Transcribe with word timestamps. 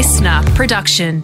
listener 0.00 0.40
production. 0.54 1.22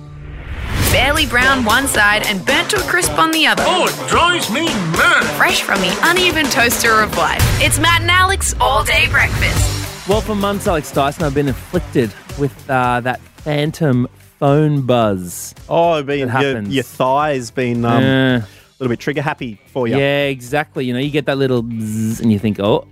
Barely 0.93 1.25
brown 1.25 1.65
one 1.65 1.87
side 1.87 2.27
and 2.27 2.45
burnt 2.45 2.69
to 2.69 2.77
a 2.77 2.81
crisp 2.81 3.19
on 3.19 3.31
the 3.31 3.47
other. 3.47 3.63
Oh, 3.65 3.87
it 3.87 4.11
drives 4.11 4.51
me 4.51 4.67
mad. 4.67 5.25
Fresh 5.39 5.63
from 5.63 5.81
the 5.81 5.99
uneven 6.03 6.45
toaster 6.51 7.01
of 7.01 7.17
life. 7.17 7.41
It's 7.63 7.79
Matt 7.79 8.03
and 8.03 8.11
Alex 8.11 8.55
all 8.61 8.85
day 8.85 9.09
breakfast. 9.09 10.07
Well, 10.07 10.21
for 10.21 10.35
months, 10.35 10.69
Alex 10.69 10.93
Dyson, 10.93 11.25
I've 11.25 11.33
been 11.33 11.49
afflicted 11.49 12.13
with 12.39 12.53
uh, 12.69 13.01
that 13.01 13.19
phantom 13.39 14.09
phone 14.39 14.83
buzz. 14.83 15.55
Oh, 15.71 16.03
been, 16.03 16.19
your, 16.19 16.29
happens. 16.29 16.69
your 16.69 16.85
thighs 16.85 17.51
been 17.51 17.83
um, 17.83 18.05
Uh, 18.05 18.37
a 18.41 18.47
little 18.79 18.91
bit 18.91 19.01
trigger 19.01 19.23
happy 19.23 19.59
for 19.69 19.89
you. 19.89 19.97
yeah, 19.97 20.25
exactly. 20.25 20.85
You 20.85 20.93
know, 20.93 20.99
you 21.01 21.11
get 21.11 21.25
that 21.25 21.39
little 21.39 21.63
bzzz 21.63 22.21
and 22.21 22.31
you 22.31 22.39
think, 22.39 22.61
oh, 22.61 22.87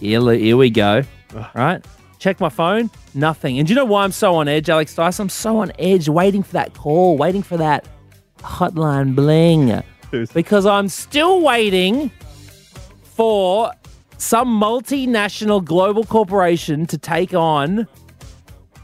here, 0.00 0.20
here 0.32 0.56
we 0.56 0.68
go. 0.68 1.04
Right? 1.54 1.84
Check 2.22 2.38
my 2.38 2.50
phone, 2.50 2.88
nothing. 3.14 3.58
And 3.58 3.66
do 3.66 3.72
you 3.72 3.74
know 3.74 3.84
why 3.84 4.04
I'm 4.04 4.12
so 4.12 4.36
on 4.36 4.46
edge, 4.46 4.70
Alex 4.70 4.94
Dyson? 4.94 5.24
I'm 5.24 5.28
so 5.28 5.58
on 5.58 5.72
edge, 5.76 6.08
waiting 6.08 6.44
for 6.44 6.52
that 6.52 6.72
call, 6.72 7.16
waiting 7.16 7.42
for 7.42 7.56
that 7.56 7.88
hotline 8.38 9.16
bling. 9.16 9.82
Because 10.32 10.64
I'm 10.64 10.88
still 10.88 11.40
waiting 11.40 12.12
for 13.02 13.72
some 14.18 14.48
multinational 14.48 15.64
global 15.64 16.04
corporation 16.04 16.86
to 16.86 16.96
take 16.96 17.34
on 17.34 17.88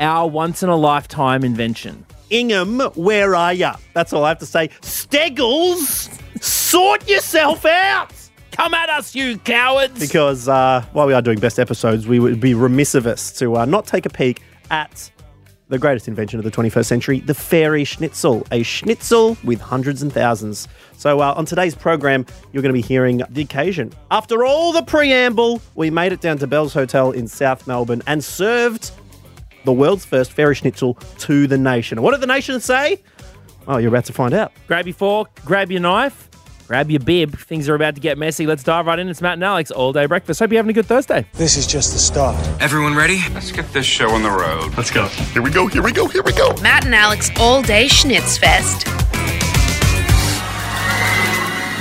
our 0.01 0.29
once 0.29 0.65
in 0.65 0.69
a 0.69 0.75
lifetime 0.75 1.45
invention. 1.45 2.05
Ingham, 2.31 2.81
where 2.97 3.37
are 3.37 3.55
ya? 3.55 3.77
That's 3.95 4.13
all 4.13 4.25
I 4.25 4.31
have 4.31 4.41
to 4.41 4.47
say. 4.47 4.71
Steggles, 4.81 6.11
sort 6.41 7.09
yourself 7.09 7.65
out! 7.65 8.18
Come 8.59 8.75
at 8.75 8.91
us, 8.91 9.15
you 9.15 9.39
cowards! 9.39 10.01
Because 10.01 10.49
uh, 10.49 10.85
while 10.93 11.07
we 11.07 11.13
are 11.13 11.23
doing 11.23 11.39
best 11.39 11.61
episodes, 11.61 12.09
we 12.09 12.19
would 12.19 12.41
be 12.41 12.55
remiss 12.55 12.97
of 12.97 13.07
us 13.07 13.31
to 13.39 13.57
uh, 13.57 13.65
not 13.65 13.87
take 13.87 14.05
a 14.05 14.11
peek 14.11 14.43
at 14.73 15.13
the 15.69 15.79
greatest 15.79 16.09
invention 16.09 16.41
of 16.41 16.45
the 16.45 16.51
21st 16.51 16.85
century, 16.85 17.21
the 17.21 17.35
fairy 17.35 17.85
schnitzel. 17.85 18.45
A 18.51 18.65
schnitzel 18.65 19.37
with 19.45 19.61
hundreds 19.61 20.03
and 20.03 20.13
thousands. 20.13 20.67
So 20.97 21.21
uh, 21.21 21.35
on 21.37 21.45
today's 21.45 21.77
program, 21.77 22.27
you're 22.51 22.63
going 22.63 22.75
to 22.75 22.77
be 22.77 22.83
hearing 22.83 23.23
the 23.31 23.43
occasion. 23.43 23.93
After 24.11 24.45
all 24.45 24.73
the 24.73 24.83
preamble, 24.83 25.63
we 25.77 25.89
made 25.91 26.13
it 26.13 26.21
down 26.21 26.39
to 26.39 26.49
Bell's 26.49 26.75
Hotel 26.75 27.13
in 27.13 27.29
South 27.29 27.65
Melbourne 27.69 28.03
and 28.09 28.25
served 28.25 28.91
the 29.67 29.73
world's 29.73 30.05
first 30.05 30.33
fairy 30.33 30.57
schnitzel 30.57 30.95
to 31.19 31.47
the 31.47 31.59
nation. 31.59 32.03
What 32.03 32.11
did 32.11 32.23
the 32.23 32.27
nation 32.27 32.61
say? 32.61 33.01
Oh, 33.69 33.77
you're 33.77 33.91
about 33.91 34.07
to 34.07 34.13
find 34.13 34.35
out. 34.35 34.51
Grab 34.67 34.89
your 34.89 34.95
fork, 34.95 35.31
grab 35.45 35.71
your 35.71 35.81
knife, 35.81 36.29
grab 36.69 36.91
your 36.91 37.01
bib. 37.01 37.37
Things 37.37 37.67
are 37.69 37.75
about 37.75 37.95
to 37.95 38.01
get 38.01 38.19
messy. 38.19 38.47
Let's 38.47 38.63
dive 38.63 38.87
right 38.87 38.99
in. 38.99 39.09
It's 39.09 39.23
Matt 39.23 39.35
and 39.35 39.45
Alex, 39.45 39.71
all 39.71 39.93
day 39.93 40.05
breakfast. 40.05 40.39
Hope 40.39 40.53
you're 40.53 40.59
having 40.59 40.71
a 40.71 40.75
good 40.75 40.87
Thursday. 40.87 41.27
This 41.33 41.57
is 41.57 41.67
just 41.67 41.95
the 41.95 41.99
start. 41.99 42.37
Everyone 42.61 42.95
ready? 42.95 43.21
Let's 43.33 43.51
get 43.51 43.73
this 43.73 43.87
show 43.87 44.11
on 44.11 44.23
the 44.23 44.31
road. 44.31 44.77
Let's 44.77 44.91
go. 44.91 45.07
Here 45.07 45.41
we 45.41 45.51
go, 45.51 45.67
here 45.67 45.83
we 45.83 45.93
go, 45.93 46.07
here 46.07 46.23
we 46.23 46.33
go. 46.33 46.53
Matt 46.63 46.85
and 46.85 46.95
Alex 46.95 47.31
all 47.41 47.63
day 47.63 47.87
schnitz 47.87 48.39
fest. 48.39 48.87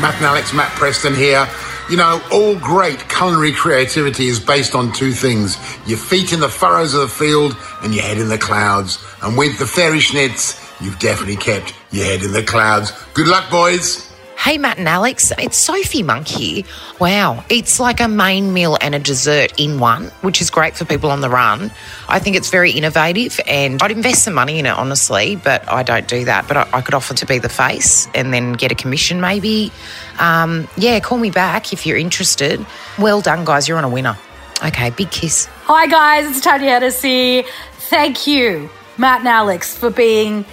Matt 0.02 0.16
and 0.16 0.26
Alex, 0.26 0.54
Matt 0.54 0.72
Preston 0.72 1.14
here. 1.14 1.46
You 1.90 1.98
know, 1.98 2.22
all 2.32 2.58
great 2.58 3.00
culinary 3.10 3.52
creativity 3.52 4.28
is 4.28 4.40
based 4.40 4.74
on 4.74 4.94
two 4.94 5.12
things 5.12 5.58
your 5.86 5.98
feet 5.98 6.32
in 6.32 6.40
the 6.40 6.50
furrows 6.50 6.94
of 6.94 7.02
the 7.02 7.08
field 7.08 7.58
and 7.84 7.94
your 7.94 8.04
head 8.04 8.20
in 8.20 8.30
the 8.30 8.38
clouds. 8.38 9.04
And 9.22 9.38
with 9.38 9.60
the 9.60 9.66
fairy 9.66 10.00
schnitz, 10.00 10.82
you've 10.82 11.00
definitely 11.00 11.38
kept 11.38 11.74
your 11.92 12.06
head 12.06 12.24
in 12.24 12.32
the 12.32 12.44
clouds. 12.44 12.92
Good 13.14 13.28
luck, 13.28 13.50
boys. 13.50 14.07
Hey, 14.38 14.60
Matt 14.60 14.78
and 14.78 14.88
Alex, 14.88 15.34
it's 15.40 15.58
Sophie 15.58 16.04
Monk 16.04 16.28
here. 16.28 16.64
Wow, 17.02 17.44
it's 17.50 17.82
like 17.82 18.00
a 18.00 18.08
main 18.08 18.54
meal 18.54 18.78
and 18.80 18.96
a 18.96 19.00
dessert 19.00 19.52
in 19.60 19.80
one, 19.80 20.06
which 20.22 20.40
is 20.42 20.50
great 20.50 20.78
for 20.78 20.86
people 20.86 21.12
on 21.12 21.20
the 21.22 21.30
run. 21.30 21.72
I 22.08 22.20
think 22.20 22.38
it's 22.38 22.50
very 22.50 22.72
innovative 22.72 23.42
and 23.46 23.82
I'd 23.82 23.92
invest 23.92 24.24
some 24.24 24.36
money 24.36 24.60
in 24.60 24.66
it, 24.66 24.70
honestly, 24.72 25.36
but 25.36 25.70
I 25.70 25.84
don't 25.84 26.08
do 26.08 26.24
that. 26.26 26.48
But 26.48 26.56
I, 26.58 26.70
I 26.72 26.82
could 26.82 26.94
offer 26.94 27.14
to 27.16 27.26
be 27.26 27.40
the 27.40 27.50
face 27.50 28.08
and 28.14 28.32
then 28.32 28.54
get 28.54 28.72
a 28.72 28.76
commission 28.76 29.20
maybe. 29.20 29.72
Um, 30.20 30.70
yeah, 30.78 31.00
call 31.02 31.17
me 31.17 31.32
back 31.32 31.73
if 31.73 31.86
you're 31.86 31.98
interested. 31.98 32.66
Well 33.00 33.20
done, 33.22 33.44
guys, 33.44 33.67
you're 33.67 33.78
on 33.78 33.84
a 33.84 33.90
winner. 33.90 34.17
Okay, 34.64 34.92
big 34.92 35.11
kiss. 35.11 35.48
Hi 35.64 35.88
guys, 35.88 36.30
it's 36.30 36.42
Tanya 36.42 36.70
Hennessy. 36.70 37.44
Thank 37.90 38.28
you, 38.28 38.70
Matt 38.98 39.20
and 39.20 39.28
Alex, 39.28 39.76
for 39.76 39.90
being 39.90 40.45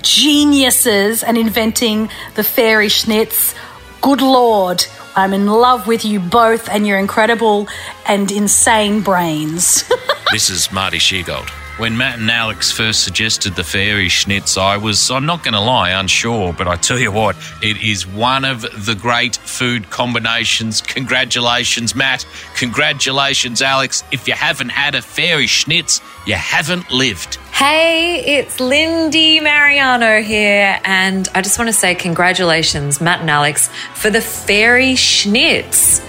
geniuses 0.00 1.22
and 1.22 1.36
inventing 1.36 2.08
the 2.34 2.44
fairy 2.44 2.88
schnitz. 2.88 3.54
Good 4.00 4.22
lord, 4.22 4.84
I'm 5.14 5.32
in 5.32 5.46
love 5.46 5.86
with 5.86 6.04
you 6.04 6.20
both 6.20 6.68
and 6.68 6.86
your 6.86 6.98
incredible 6.98 7.68
and 8.06 8.30
insane 8.30 9.00
brains. 9.02 9.84
This 10.32 10.48
is 10.48 10.72
Marty 10.72 10.96
Sheargold. 10.96 11.50
When 11.78 11.98
Matt 11.98 12.18
and 12.18 12.30
Alex 12.30 12.72
first 12.72 13.04
suggested 13.04 13.54
the 13.54 13.64
fairy 13.64 14.08
schnitz, 14.08 14.56
I 14.56 14.78
was, 14.78 15.10
I'm 15.10 15.26
not 15.26 15.44
going 15.44 15.52
to 15.52 15.60
lie, 15.60 15.90
unsure, 15.90 16.54
but 16.54 16.66
I 16.66 16.76
tell 16.76 16.98
you 16.98 17.12
what, 17.12 17.36
it 17.60 17.76
is 17.82 18.06
one 18.06 18.46
of 18.46 18.62
the 18.62 18.94
great 18.94 19.36
food 19.36 19.90
combinations. 19.90 20.80
Congratulations, 20.80 21.94
Matt. 21.94 22.24
Congratulations, 22.56 23.60
Alex. 23.60 24.04
If 24.10 24.26
you 24.26 24.32
haven't 24.32 24.70
had 24.70 24.94
a 24.94 25.02
fairy 25.02 25.46
schnitz, 25.46 26.00
you 26.26 26.34
haven't 26.34 26.90
lived. 26.90 27.36
Hey, 27.54 28.38
it's 28.38 28.60
Lindy 28.60 29.38
Mariano 29.38 30.22
here, 30.22 30.80
and 30.84 31.28
I 31.34 31.42
just 31.42 31.58
want 31.58 31.68
to 31.68 31.74
say 31.74 31.94
congratulations, 31.94 32.98
Matt 32.98 33.20
and 33.20 33.28
Alex, 33.28 33.68
for 33.94 34.08
the 34.08 34.22
fairy 34.22 34.94
schnitz. 34.94 36.02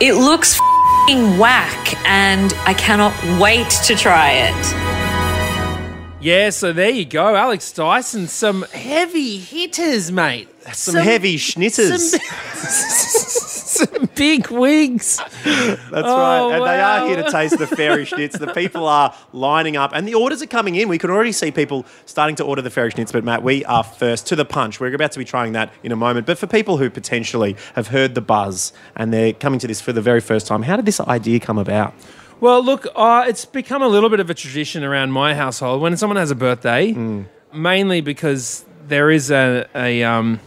It 0.00 0.14
looks 0.14 0.58
whack, 1.38 1.94
and 2.04 2.52
I 2.66 2.74
cannot 2.74 3.14
wait 3.40 3.70
to 3.84 3.94
try 3.94 4.32
it. 4.32 4.97
Yeah, 6.20 6.50
so 6.50 6.72
there 6.72 6.90
you 6.90 7.04
go, 7.04 7.36
Alex 7.36 7.70
Dyson. 7.70 8.26
Some 8.26 8.62
heavy 8.72 9.38
hitters, 9.38 10.10
mate. 10.10 10.48
Some, 10.72 10.96
heavy 10.96 11.36
schnitters. 11.36 12.18
Some, 12.58 13.86
some 13.86 14.08
big 14.16 14.48
wigs. 14.50 15.18
That's 15.44 15.92
Oh, 15.92 16.50
right. 16.50 16.56
And 16.56 16.64
they 16.64 16.80
are 16.80 17.06
here 17.06 17.22
to 17.22 17.30
taste 17.30 17.56
the 17.56 17.68
fairy 17.68 18.04
schnitz. 18.04 18.36
The 18.36 18.52
people 18.52 18.86
are 18.88 19.14
lining 19.32 19.76
up 19.76 19.92
and 19.94 20.08
the 20.08 20.14
orders 20.14 20.42
are 20.42 20.46
coming 20.48 20.74
in. 20.74 20.88
We 20.88 20.98
can 20.98 21.10
already 21.10 21.30
see 21.30 21.52
people 21.52 21.86
starting 22.04 22.34
to 22.36 22.44
order 22.44 22.62
the 22.62 22.70
fairy 22.70 22.90
schnitz. 22.90 23.12
But 23.12 23.22
Matt, 23.22 23.44
we 23.44 23.64
are 23.66 23.84
first 23.84 24.26
to 24.26 24.36
the 24.36 24.44
punch. 24.44 24.80
We're 24.80 24.92
about 24.94 25.12
to 25.12 25.20
be 25.20 25.24
trying 25.24 25.52
that 25.52 25.72
in 25.84 25.92
a 25.92 25.96
moment. 25.96 26.26
But 26.26 26.36
for 26.36 26.48
people 26.48 26.78
who 26.78 26.90
potentially 26.90 27.54
have 27.76 27.86
heard 27.88 28.16
the 28.16 28.20
buzz 28.20 28.72
and 28.96 29.12
they're 29.14 29.32
coming 29.32 29.60
to 29.60 29.68
this 29.68 29.80
for 29.80 29.92
the 29.92 30.02
very 30.02 30.20
first 30.20 30.48
time, 30.48 30.62
how 30.62 30.74
did 30.74 30.84
this 30.84 30.98
idea 31.00 31.38
come 31.38 31.58
about? 31.58 31.94
Well, 32.40 32.62
look, 32.62 32.86
uh, 32.94 33.24
it's 33.26 33.44
become 33.44 33.82
a 33.82 33.88
little 33.88 34.08
bit 34.10 34.20
of 34.20 34.30
a 34.30 34.34
tradition 34.34 34.84
around 34.84 35.10
my 35.10 35.34
household 35.34 35.82
when 35.82 35.96
someone 35.96 36.16
has 36.16 36.30
a 36.30 36.34
birthday, 36.36 36.92
mainly 37.52 38.00
because 38.00 38.64
there 38.86 39.10
is 39.10 39.30
a, 39.30 39.66
a 39.74 40.02
um, 40.04 40.38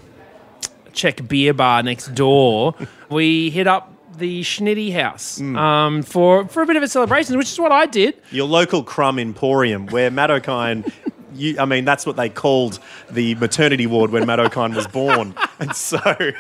Czech 0.94 1.28
beer 1.28 1.54
bar 1.54 1.84
next 1.84 2.16
door. 2.16 2.76
we 3.10 3.50
hit 3.50 3.68
up 3.68 3.92
the 4.18 4.42
Schnitty 4.42 4.94
house 4.94 5.40
um, 5.42 6.04
for, 6.04 6.48
for 6.48 6.64
a 6.64 6.66
bit 6.66 6.76
of 6.76 6.84
a 6.84 6.88
celebration, 6.88 7.38
which 7.38 7.52
is 7.52 7.60
what 7.60 7.72
I 7.72 7.86
did. 7.88 8.16
Your 8.32 8.48
local 8.48 8.84
crumb 8.84 9.20
emporium 9.20 9.88
where 9.88 10.10
Matt 10.12 10.30
Okine. 10.30 10.92
You, 11.34 11.60
I 11.60 11.66
mean, 11.66 11.86
that's 11.86 12.06
what 12.06 12.16
they 12.16 12.30
called 12.30 12.80
the 13.10 13.36
maternity 13.36 13.88
ward 13.88 14.12
when 14.12 14.26
Matt 14.26 14.40
Okine 14.40 14.76
was 14.76 14.88
born. 14.88 15.36
And 15.62 15.76
so, 15.76 16.00
it 16.18 16.36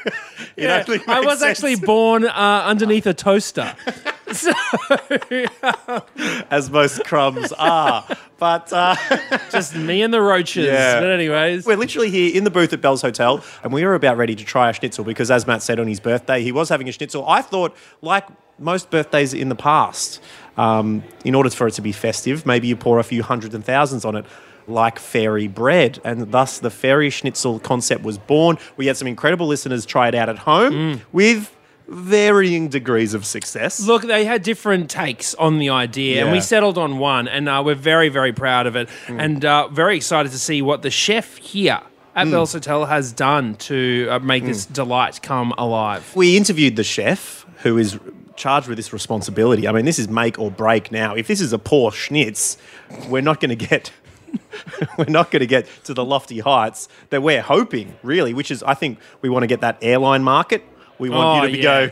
Yeah, 0.57 0.83
I 1.07 1.19
was 1.19 1.41
sense. 1.41 1.43
actually 1.43 1.75
born 1.75 2.25
uh, 2.25 2.63
underneath 2.65 3.05
a 3.05 3.13
toaster. 3.13 3.75
so, 4.31 4.51
as 6.49 6.71
most 6.71 7.03
crumbs 7.03 7.51
are. 7.53 8.03
But 8.39 8.73
uh, 8.73 8.95
just 9.51 9.75
me 9.75 10.01
and 10.01 10.11
the 10.11 10.21
roaches. 10.21 10.65
Yeah. 10.65 10.99
But 10.99 11.09
anyways, 11.11 11.67
we're 11.67 11.77
literally 11.77 12.09
here 12.09 12.35
in 12.35 12.43
the 12.45 12.49
booth 12.49 12.73
at 12.73 12.81
Bell's 12.81 13.03
Hotel, 13.03 13.43
and 13.63 13.71
we 13.71 13.83
are 13.83 13.93
about 13.93 14.17
ready 14.17 14.35
to 14.35 14.43
try 14.43 14.71
a 14.71 14.73
schnitzel 14.73 15.03
because, 15.03 15.29
as 15.29 15.45
Matt 15.45 15.61
said 15.61 15.79
on 15.79 15.87
his 15.87 15.99
birthday, 15.99 16.41
he 16.41 16.51
was 16.51 16.69
having 16.69 16.89
a 16.89 16.91
schnitzel. 16.91 17.23
I 17.27 17.43
thought, 17.43 17.75
like 18.01 18.25
most 18.57 18.89
birthdays 18.89 19.35
in 19.35 19.49
the 19.49 19.55
past, 19.55 20.19
um, 20.57 21.03
in 21.23 21.35
order 21.35 21.51
for 21.51 21.67
it 21.67 21.73
to 21.75 21.81
be 21.83 21.91
festive, 21.91 22.45
maybe 22.47 22.67
you 22.67 22.75
pour 22.75 22.97
a 22.97 23.03
few 23.03 23.21
hundreds 23.21 23.53
and 23.53 23.63
thousands 23.63 24.03
on 24.03 24.15
it. 24.15 24.25
Like 24.67 24.99
fairy 24.99 25.47
bread, 25.47 25.99
and 26.03 26.31
thus 26.31 26.59
the 26.59 26.69
fairy 26.69 27.09
schnitzel 27.09 27.59
concept 27.59 28.03
was 28.03 28.17
born. 28.17 28.57
We 28.77 28.87
had 28.87 28.97
some 28.97 29.07
incredible 29.07 29.47
listeners 29.47 29.85
try 29.85 30.07
it 30.07 30.15
out 30.15 30.29
at 30.29 30.39
home 30.39 31.01
with 31.11 31.55
varying 31.87 32.69
degrees 32.69 33.13
of 33.13 33.25
success. 33.25 33.85
Look, 33.85 34.03
they 34.03 34.23
had 34.25 34.43
different 34.43 34.89
takes 34.89 35.33
on 35.35 35.59
the 35.59 35.69
idea, 35.69 36.23
and 36.23 36.31
we 36.31 36.39
settled 36.39 36.77
on 36.77 36.99
one, 36.99 37.27
and 37.27 37.49
uh, 37.49 37.61
we're 37.65 37.75
very, 37.75 38.07
very 38.09 38.31
proud 38.33 38.65
of 38.67 38.75
it, 38.75 38.87
Mm. 39.07 39.21
and 39.21 39.45
uh, 39.45 39.67
very 39.67 39.97
excited 39.97 40.31
to 40.31 40.39
see 40.39 40.61
what 40.61 40.81
the 40.83 40.89
chef 40.91 41.37
here 41.37 41.81
at 42.15 42.27
Mm. 42.27 42.31
Bell's 42.31 42.53
Hotel 42.53 42.85
has 42.85 43.11
done 43.11 43.55
to 43.55 44.07
uh, 44.09 44.19
make 44.19 44.45
this 44.45 44.65
delight 44.65 45.21
come 45.21 45.53
alive. 45.57 46.15
We 46.15 46.37
interviewed 46.37 46.75
the 46.77 46.83
chef 46.83 47.45
who 47.63 47.77
is 47.77 47.99
charged 48.37 48.67
with 48.67 48.77
this 48.77 48.91
responsibility. 48.93 49.67
I 49.67 49.71
mean, 49.71 49.85
this 49.85 49.99
is 49.99 50.07
make 50.07 50.39
or 50.39 50.49
break 50.49 50.91
now. 50.91 51.13
If 51.13 51.27
this 51.27 51.41
is 51.41 51.51
a 51.53 51.59
poor 51.59 51.91
schnitz, 51.91 52.57
we're 53.09 53.21
not 53.21 53.39
going 53.41 53.55
to 53.57 53.67
get. 53.67 53.91
we're 54.97 55.05
not 55.05 55.31
going 55.31 55.41
to 55.41 55.47
get 55.47 55.67
to 55.85 55.93
the 55.93 56.03
lofty 56.05 56.39
heights 56.39 56.87
that 57.09 57.21
we're 57.23 57.41
hoping, 57.41 57.95
really, 58.03 58.33
which 58.33 58.51
is, 58.51 58.63
I 58.63 58.73
think, 58.73 58.99
we 59.21 59.29
want 59.29 59.43
to 59.43 59.47
get 59.47 59.61
that 59.61 59.77
airline 59.81 60.23
market. 60.23 60.63
We 60.99 61.09
want 61.09 61.43
Oh, 61.43 61.45
you 61.45 61.51
to 61.51 61.57
be 61.57 61.63
yeah. 61.63 61.85
go. 61.87 61.91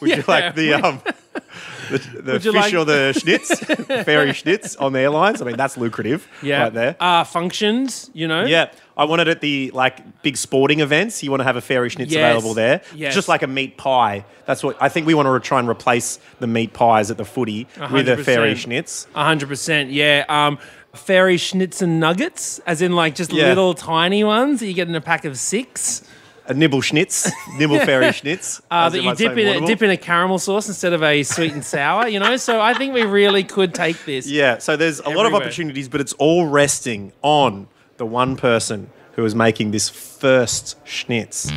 Would 0.00 0.10
you 0.16 0.24
like 0.28 0.54
the 0.54 0.72
um, 0.74 1.02
the 1.90 2.40
you 2.42 2.52
fish 2.52 2.54
like- 2.54 2.74
or 2.74 2.84
the 2.84 3.12
schnitz, 3.16 4.04
fairy 4.04 4.30
schnitz 4.30 4.76
on 4.80 4.92
the 4.92 5.00
airlines. 5.00 5.42
I 5.42 5.44
mean, 5.44 5.56
that's 5.56 5.76
lucrative 5.76 6.26
Yeah. 6.42 6.64
right 6.64 6.72
there. 6.74 6.96
Uh, 7.00 7.24
functions, 7.24 8.10
you 8.14 8.26
know? 8.28 8.44
Yeah, 8.44 8.70
I 8.96 9.04
wanted 9.04 9.28
at 9.28 9.40
the 9.40 9.70
like 9.74 10.22
big 10.22 10.36
sporting 10.36 10.80
events. 10.80 11.22
You 11.22 11.30
want 11.30 11.40
to 11.40 11.44
have 11.44 11.56
a 11.56 11.60
fairy 11.60 11.90
schnitz 11.90 12.10
Yes. 12.12 12.16
available 12.16 12.54
there, 12.54 12.80
Yes. 12.94 13.14
just 13.14 13.28
like 13.28 13.42
a 13.42 13.46
meat 13.46 13.76
pie. 13.76 14.24
That's 14.46 14.62
what 14.62 14.76
I 14.80 14.88
think. 14.88 15.06
We 15.06 15.14
want 15.14 15.26
to 15.26 15.46
try 15.46 15.58
and 15.58 15.68
replace 15.68 16.18
the 16.38 16.46
meat 16.46 16.72
pies 16.72 17.10
at 17.10 17.16
the 17.18 17.24
footy 17.24 17.66
with 17.92 18.08
a 18.08 18.16
fairy 18.16 18.54
schnitz. 18.54 19.06
A 19.14 19.24
hundred 19.24 19.48
percent, 19.48 19.90
yeah. 19.90 20.24
Um, 20.28 20.58
fairy 20.94 21.36
schnitz 21.36 21.82
and 21.82 22.00
nuggets, 22.00 22.58
as 22.66 22.82
in 22.82 22.92
like 22.92 23.14
just 23.14 23.32
Yeah. 23.32 23.48
little 23.48 23.74
tiny 23.74 24.24
ones 24.24 24.60
that 24.60 24.66
you 24.66 24.74
get 24.74 24.88
in 24.88 24.94
a 24.94 25.00
pack 25.00 25.24
of 25.24 25.38
six. 25.38 26.02
A 26.46 26.54
nibble 26.54 26.80
schnitz, 26.80 27.30
nibble 27.58 27.78
fairy 27.86 28.06
schnitz. 28.12 28.60
Uh, 28.70 28.86
as 28.86 28.92
that 28.92 28.98
you 28.98 29.04
might 29.04 29.18
say 29.18 29.28
dip 29.28 29.38
in, 29.38 29.62
a, 29.62 29.66
dip 29.66 29.82
in 29.82 29.90
a 29.90 29.96
caramel 29.96 30.38
sauce 30.38 30.66
instead 30.66 30.92
of 30.92 31.02
a 31.02 31.22
sweet 31.22 31.52
and 31.52 31.64
sour, 31.64 32.08
you 32.08 32.18
know. 32.18 32.36
So 32.36 32.60
I 32.60 32.74
think 32.74 32.92
we 32.92 33.02
really 33.02 33.44
could 33.44 33.72
take 33.72 34.04
this. 34.04 34.26
Yeah, 34.26 34.58
so 34.58 34.76
there's 34.76 34.98
a 34.98 35.04
lot 35.04 35.10
of 35.12 35.18
Everywhere. 35.26 35.42
opportunities, 35.42 35.88
but 35.88 36.00
it's 36.00 36.12
all 36.14 36.46
resting 36.46 37.12
on 37.22 37.68
the 37.98 38.06
one 38.06 38.36
person 38.36 38.90
who 39.12 39.24
is 39.24 39.34
making 39.34 39.70
this 39.70 39.88
first 39.88 40.76
schnitz. 40.84 41.50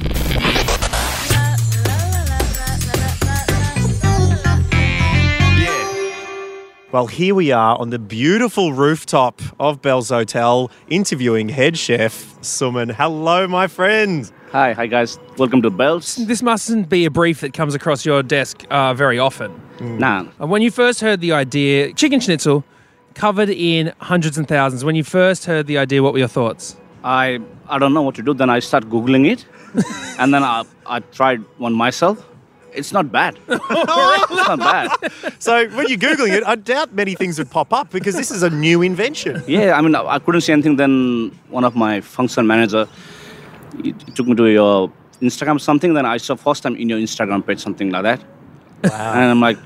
Well, 6.94 7.08
here 7.08 7.34
we 7.34 7.52
are 7.52 7.76
on 7.80 7.90
the 7.90 7.98
beautiful 7.98 8.72
rooftop 8.72 9.42
of 9.60 9.82
Bell's 9.82 10.10
Hotel 10.10 10.70
interviewing 10.90 11.50
head 11.50 11.76
chef 11.76 12.36
Suman. 12.42 12.92
Hello, 12.94 13.48
my 13.48 13.66
friend. 13.66 14.32
Hi, 14.52 14.74
hi 14.74 14.86
guys. 14.86 15.18
Welcome 15.40 15.64
to 15.64 15.72
Bells. 15.72 16.18
This 16.18 16.44
mustn't 16.44 16.90
be 16.90 17.06
a 17.06 17.10
brief 17.10 17.42
that 17.42 17.52
comes 17.54 17.74
across 17.74 18.06
your 18.06 18.22
desk 18.22 18.64
uh, 18.70 18.94
very 18.94 19.18
often. 19.18 19.60
Nah, 19.82 20.28
Uh, 20.40 20.46
When 20.46 20.62
you 20.62 20.70
first 20.70 21.02
heard 21.02 21.20
the 21.20 21.32
idea, 21.32 21.94
chicken 21.94 22.20
schnitzel 22.20 22.64
covered 23.16 23.50
in 23.50 23.92
hundreds 23.98 24.38
and 24.38 24.48
thousands. 24.48 24.86
When 24.86 24.96
you 24.96 25.04
first 25.04 25.46
heard 25.46 25.66
the 25.66 25.80
idea, 25.80 26.04
what 26.04 26.14
were 26.14 26.20
your 26.20 26.28
thoughts? 26.28 26.76
I 27.04 27.40
I 27.68 27.80
don't 27.80 27.96
know 27.96 28.04
what 28.04 28.14
to 28.16 28.22
do. 28.22 28.36
Then 28.36 28.52
I 28.52 28.60
start 28.60 28.84
googling 28.88 29.26
it, 29.34 29.48
and 30.20 30.32
then 30.32 30.44
I 30.44 30.64
I 30.86 31.00
tried 31.00 31.42
one 31.58 31.74
myself. 31.74 32.18
It's 32.76 32.92
not 32.92 33.12
bad. 33.12 33.38
it's 33.48 34.48
not 34.48 34.60
bad. 34.60 34.90
So, 35.40 35.68
when 35.70 35.88
you're 35.90 35.98
Googling 35.98 36.34
it, 36.34 36.44
I 36.46 36.56
doubt 36.56 36.94
many 36.94 37.16
things 37.16 37.38
would 37.40 37.50
pop 37.50 37.72
up 37.74 37.92
because 37.92 38.16
this 38.16 38.32
is 38.32 38.44
a 38.44 38.50
new 38.50 38.82
invention. 38.82 39.44
Yeah, 39.48 39.78
I 39.78 39.82
mean 39.82 39.96
I, 39.96 40.20
couldn't 40.20 40.42
see 40.42 40.54
anything. 40.54 40.76
Then 40.76 41.32
one 41.50 41.64
of 41.64 41.76
my 41.76 42.02
function 42.02 42.48
manager 42.48 42.88
took 44.16 44.28
me 44.28 44.36
to 44.36 44.46
your 44.48 44.92
Instagram 45.22 45.60
something. 45.60 45.94
Then 45.94 46.06
I 46.06 46.18
saw 46.18 46.36
first 46.36 46.64
time 46.64 46.76
in 46.76 46.90
your 46.90 47.00
Instagram 47.00 47.46
page 47.46 47.60
something 47.60 47.90
like 47.92 48.04
that, 48.04 48.24
Wow. 48.84 49.14
and 49.14 49.32
I'm 49.32 49.40
like, 49.42 49.58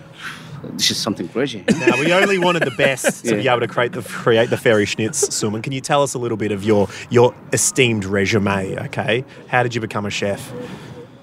this 0.73 0.91
is 0.91 0.97
something 0.97 1.27
crazy. 1.29 1.63
Now, 1.69 1.97
we 1.99 2.11
only 2.11 2.37
wanted 2.37 2.63
the 2.63 2.71
best 2.71 3.23
to 3.25 3.35
Yeah. 3.35 3.41
be 3.41 3.47
able 3.47 3.59
to 3.61 3.67
create 3.67 3.91
the 3.93 4.01
create 4.01 4.49
the 4.49 4.57
fairy 4.57 4.85
schnitz, 4.85 5.29
Suman. 5.29 5.61
Can 5.63 5.71
you 5.73 5.81
tell 5.81 6.03
us 6.03 6.13
a 6.13 6.19
little 6.19 6.37
bit 6.37 6.51
of 6.51 6.63
your 6.63 6.87
your 7.09 7.33
esteemed 7.53 8.05
resume? 8.05 8.77
Okay, 8.85 9.23
how 9.47 9.63
did 9.63 9.73
you 9.75 9.81
become 9.81 10.05
a 10.05 10.09
chef? 10.11 10.51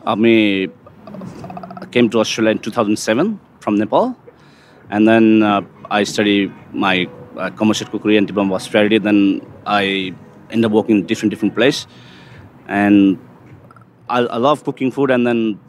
I 0.07 0.15
mean, 0.15 0.71
came 1.95 2.11
to 2.11 2.21
Australia 2.21 2.51
in 2.51 2.59
2007 2.59 3.41
from 3.61 3.77
Nepal, 3.77 4.17
and 4.91 5.09
then 5.09 5.43
uh, 5.43 5.63
I 5.91 6.05
studied 6.05 6.53
my 6.73 7.09
uh, 7.37 7.51
commercial 7.51 7.87
cookery 7.87 8.17
and 8.17 8.27
diploma 8.27 8.55
hospitality. 8.55 8.99
Then 8.99 9.19
I 9.65 10.15
ended 10.51 10.67
up 10.67 10.73
working 10.73 10.99
in 10.99 11.07
different 11.07 11.31
different 11.31 11.55
place, 11.55 11.87
and 12.69 13.19
I, 14.09 14.21
I 14.21 14.39
love 14.39 14.65
cooking 14.65 14.91
food. 14.91 15.11
And 15.11 15.27
then 15.27 15.61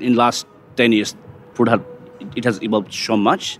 in 0.00 0.16
last 0.16 0.46
10 0.76 0.92
years, 0.92 1.14
food 1.52 1.68
had 1.68 1.84
it 2.36 2.44
has 2.44 2.62
evolved 2.62 2.94
so 2.94 3.16
much, 3.16 3.58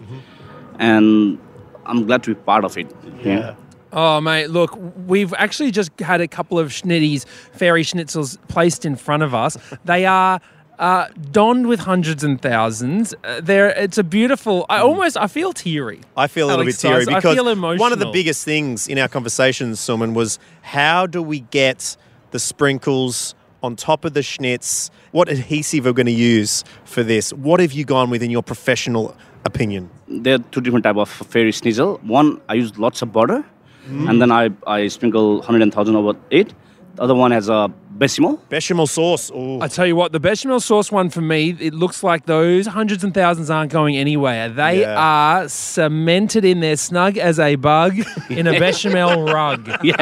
and 0.78 1.38
I'm 1.84 2.06
glad 2.06 2.24
to 2.24 2.34
be 2.34 2.40
part 2.52 2.64
of 2.64 2.78
it. 2.78 2.96
Yeah. 3.22 3.54
Oh, 3.96 4.20
mate, 4.20 4.48
look, 4.48 4.76
we've 5.06 5.32
actually 5.34 5.70
just 5.70 5.92
had 6.00 6.20
a 6.20 6.26
couple 6.26 6.58
of 6.58 6.70
schnitties, 6.70 7.26
fairy 7.52 7.84
schnitzels, 7.84 8.36
placed 8.48 8.84
in 8.84 8.96
front 8.96 9.22
of 9.22 9.34
us. 9.34 9.56
They 9.84 10.04
are 10.04 10.40
uh, 10.78 11.08
donned 11.30 11.66
with 11.66 11.80
hundreds 11.80 12.24
and 12.24 12.40
thousands. 12.40 13.14
Uh, 13.24 13.40
they're, 13.42 13.70
it's 13.70 13.98
a 13.98 14.04
beautiful, 14.04 14.66
I 14.68 14.78
almost, 14.78 15.16
I 15.16 15.26
feel 15.26 15.52
teary. 15.52 16.00
I 16.16 16.26
feel 16.26 16.46
a 16.46 16.48
little 16.48 16.62
Alex 16.62 16.82
bit 16.82 16.88
teary 16.88 17.04
does. 17.04 17.14
I 17.14 17.18
because 17.18 17.36
feel 17.36 17.78
one 17.78 17.92
of 17.92 17.98
the 17.98 18.10
biggest 18.12 18.44
things 18.44 18.88
in 18.88 18.98
our 18.98 19.08
conversations, 19.08 19.80
Suman, 19.80 20.14
was 20.14 20.38
how 20.62 21.06
do 21.06 21.22
we 21.22 21.40
get 21.40 21.96
the 22.30 22.38
sprinkles 22.38 23.34
on 23.62 23.76
top 23.76 24.04
of 24.04 24.14
the 24.14 24.20
schnitz? 24.20 24.90
What 25.12 25.28
adhesive 25.28 25.86
are 25.86 25.90
we 25.90 25.94
going 25.94 26.06
to 26.06 26.12
use 26.12 26.64
for 26.84 27.02
this? 27.02 27.32
What 27.32 27.60
have 27.60 27.72
you 27.72 27.84
gone 27.84 28.10
with 28.10 28.22
in 28.22 28.30
your 28.30 28.42
professional 28.42 29.16
opinion? 29.44 29.90
there 30.08 30.34
are 30.34 30.38
two 30.38 30.60
different 30.60 30.84
type 30.84 30.96
of 30.96 31.08
fairy 31.08 31.52
schnitzel. 31.52 31.98
One 32.02 32.40
I 32.48 32.54
use 32.54 32.76
lots 32.78 33.02
of 33.02 33.12
butter, 33.12 33.44
and 33.88 34.20
then 34.20 34.30
I, 34.32 34.50
I 34.66 34.88
sprinkle 34.88 35.42
hundred 35.42 35.62
and 35.62 35.72
thousand 35.72 35.96
over 35.96 36.18
it. 36.30 36.52
The 36.96 37.02
other 37.02 37.14
one 37.14 37.30
has 37.32 37.48
a 37.48 37.72
bechamel. 37.98 38.40
Bechamel 38.48 38.86
sauce. 38.86 39.30
Ooh. 39.30 39.60
I 39.60 39.68
tell 39.68 39.86
you 39.86 39.96
what, 39.96 40.12
the 40.12 40.20
bechamel 40.20 40.60
sauce 40.60 40.90
one 40.92 41.10
for 41.10 41.20
me, 41.20 41.56
it 41.60 41.74
looks 41.74 42.02
like 42.02 42.26
those 42.26 42.66
hundreds 42.66 43.04
and 43.04 43.14
thousands 43.14 43.50
aren't 43.50 43.70
going 43.72 43.96
anywhere. 43.96 44.48
They 44.48 44.80
Yeah. 44.80 44.98
are 44.98 45.48
cemented 45.48 46.44
in 46.44 46.60
there, 46.60 46.76
snug 46.76 47.16
as 47.18 47.38
a 47.38 47.54
bug 47.56 47.98
in 48.30 48.46
a 48.46 48.58
bechamel 48.58 49.24
rug. 49.24 49.70
Yeah, 49.84 49.96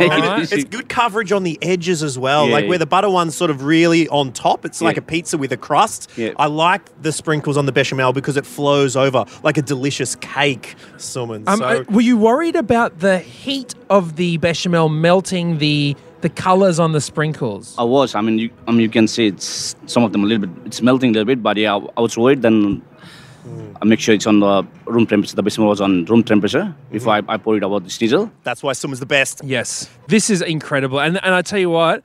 right. 0.00 0.52
It's 0.52 0.64
good 0.64 0.88
coverage 0.88 1.30
on 1.30 1.44
the 1.44 1.58
edges 1.62 2.02
as 2.02 2.18
well. 2.18 2.46
Yeah, 2.46 2.52
like 2.52 2.62
yeah. 2.64 2.68
where 2.70 2.78
the 2.78 2.86
butter 2.86 3.08
one's 3.10 3.36
sort 3.36 3.50
of 3.50 3.62
really 3.64 4.08
on 4.08 4.32
top. 4.32 4.64
It's 4.64 4.80
like 4.82 4.96
a 4.96 5.02
pizza 5.02 5.38
with 5.38 5.52
a 5.52 5.56
crust. 5.56 6.10
Yeah. 6.16 6.32
I 6.36 6.46
like 6.46 7.02
the 7.02 7.12
sprinkles 7.12 7.56
on 7.56 7.66
the 7.66 7.72
bechamel 7.72 8.12
because 8.12 8.36
it 8.36 8.44
flows 8.44 8.96
over 8.96 9.24
like 9.42 9.56
a 9.56 9.62
delicious 9.62 10.16
cake, 10.16 10.74
Suman. 10.96 11.46
Um, 11.48 11.58
so, 11.58 11.64
uh, 11.64 11.84
were 11.90 12.00
you 12.00 12.16
worried 12.16 12.56
about 12.56 12.98
the 13.00 13.18
heat 13.18 13.74
of 13.88 14.16
the 14.16 14.36
bechamel 14.38 14.88
melting 14.88 15.58
the 15.58 15.94
the 16.24 16.30
colors 16.30 16.80
on 16.80 16.92
the 16.92 17.02
sprinkles? 17.02 17.74
I 17.78 17.84
was. 17.84 18.14
I 18.14 18.22
mean, 18.22 18.38
you, 18.38 18.50
I 18.66 18.70
mean, 18.70 18.80
you 18.80 18.88
can 18.88 19.06
see 19.06 19.26
it's 19.26 19.76
some 19.84 20.02
of 20.04 20.12
them 20.12 20.24
a 20.24 20.26
little 20.26 20.46
bit. 20.46 20.66
It's 20.66 20.80
melting 20.80 21.10
a 21.10 21.12
little 21.12 21.26
bit, 21.26 21.42
but 21.42 21.58
yeah, 21.58 21.76
I, 21.76 21.86
I 21.98 22.00
was 22.00 22.16
worried. 22.16 22.40
Then 22.40 22.82
hmm. 23.42 23.76
I 23.82 23.84
make 23.84 24.00
sure 24.00 24.14
it's 24.14 24.26
on 24.26 24.40
the 24.40 24.66
room 24.86 25.06
temperature. 25.06 25.36
The 25.36 25.42
bechamel 25.42 25.68
was 25.68 25.82
on 25.82 26.06
room 26.06 26.24
temperature 26.24 26.74
before 26.90 27.20
hmm. 27.20 27.30
I, 27.30 27.34
I 27.34 27.36
pour 27.36 27.58
it 27.58 27.62
about 27.62 27.84
the 27.84 27.90
schnitzel. 27.90 28.32
that's 28.42 28.62
why 28.62 28.72
Suman's 28.72 29.00
the 29.00 29.06
best. 29.18 29.42
Yes, 29.44 29.90
this 30.08 30.30
is 30.30 30.40
incredible, 30.40 30.98
and 30.98 31.22
and 31.22 31.34
I 31.34 31.42
tell 31.42 31.58
you 31.58 31.68
what, 31.68 32.02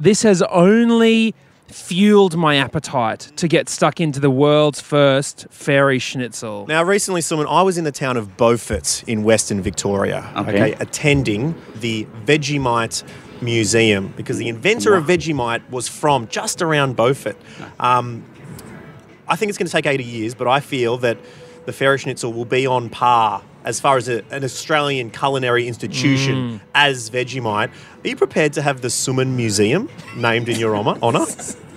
this 0.00 0.24
has 0.24 0.42
only 0.42 1.32
fueled 1.68 2.36
my 2.36 2.56
appetite 2.56 3.30
to 3.36 3.46
get 3.46 3.68
stuck 3.68 4.00
into 4.00 4.18
the 4.18 4.30
world's 4.30 4.80
first 4.80 5.46
fairy 5.50 6.00
schnitzel. 6.00 6.66
Now, 6.66 6.82
recently, 6.82 7.20
Suman, 7.20 7.46
I 7.48 7.62
was 7.62 7.78
in 7.78 7.84
the 7.84 7.92
town 7.92 8.16
of 8.16 8.36
Beaufort 8.36 9.04
in 9.06 9.22
Western 9.22 9.60
Victoria, 9.62 10.28
Okay. 10.36 10.72
attending 10.80 11.54
the 11.76 12.08
Vegemite 12.26 13.04
Museum 13.42 14.12
because 14.16 14.38
the 14.38 14.48
inventor 14.48 14.94
of 14.94 15.04
Vegemite 15.04 15.68
was 15.70 15.88
from 15.88 16.28
just 16.28 16.62
around 16.62 16.96
Beaufort. 16.96 17.36
Um, 17.78 18.24
I 19.28 19.36
think 19.36 19.48
it's 19.48 19.58
going 19.58 19.66
to 19.66 19.72
take 19.72 19.86
80 19.86 20.04
years, 20.04 20.34
but 20.34 20.48
I 20.48 20.60
feel 20.60 20.96
that 20.98 21.18
the 21.66 21.72
Fairy 21.72 21.98
Schnitzel 21.98 22.32
will 22.32 22.44
be 22.44 22.66
on 22.66 22.88
par 22.90 23.42
as 23.64 23.78
far 23.78 23.96
as 23.96 24.08
a, 24.08 24.24
an 24.30 24.42
Australian 24.42 25.10
culinary 25.10 25.68
institution 25.68 26.60
as 26.74 27.10
Vegemite. 27.10 27.70
Are 28.04 28.08
you 28.08 28.16
prepared 28.16 28.54
to 28.54 28.62
have 28.62 28.80
the 28.80 28.88
Suman 28.88 29.36
Museum 29.36 29.88
named 30.16 30.48
in 30.48 30.58
your 30.58 30.76
honour? 30.76 30.98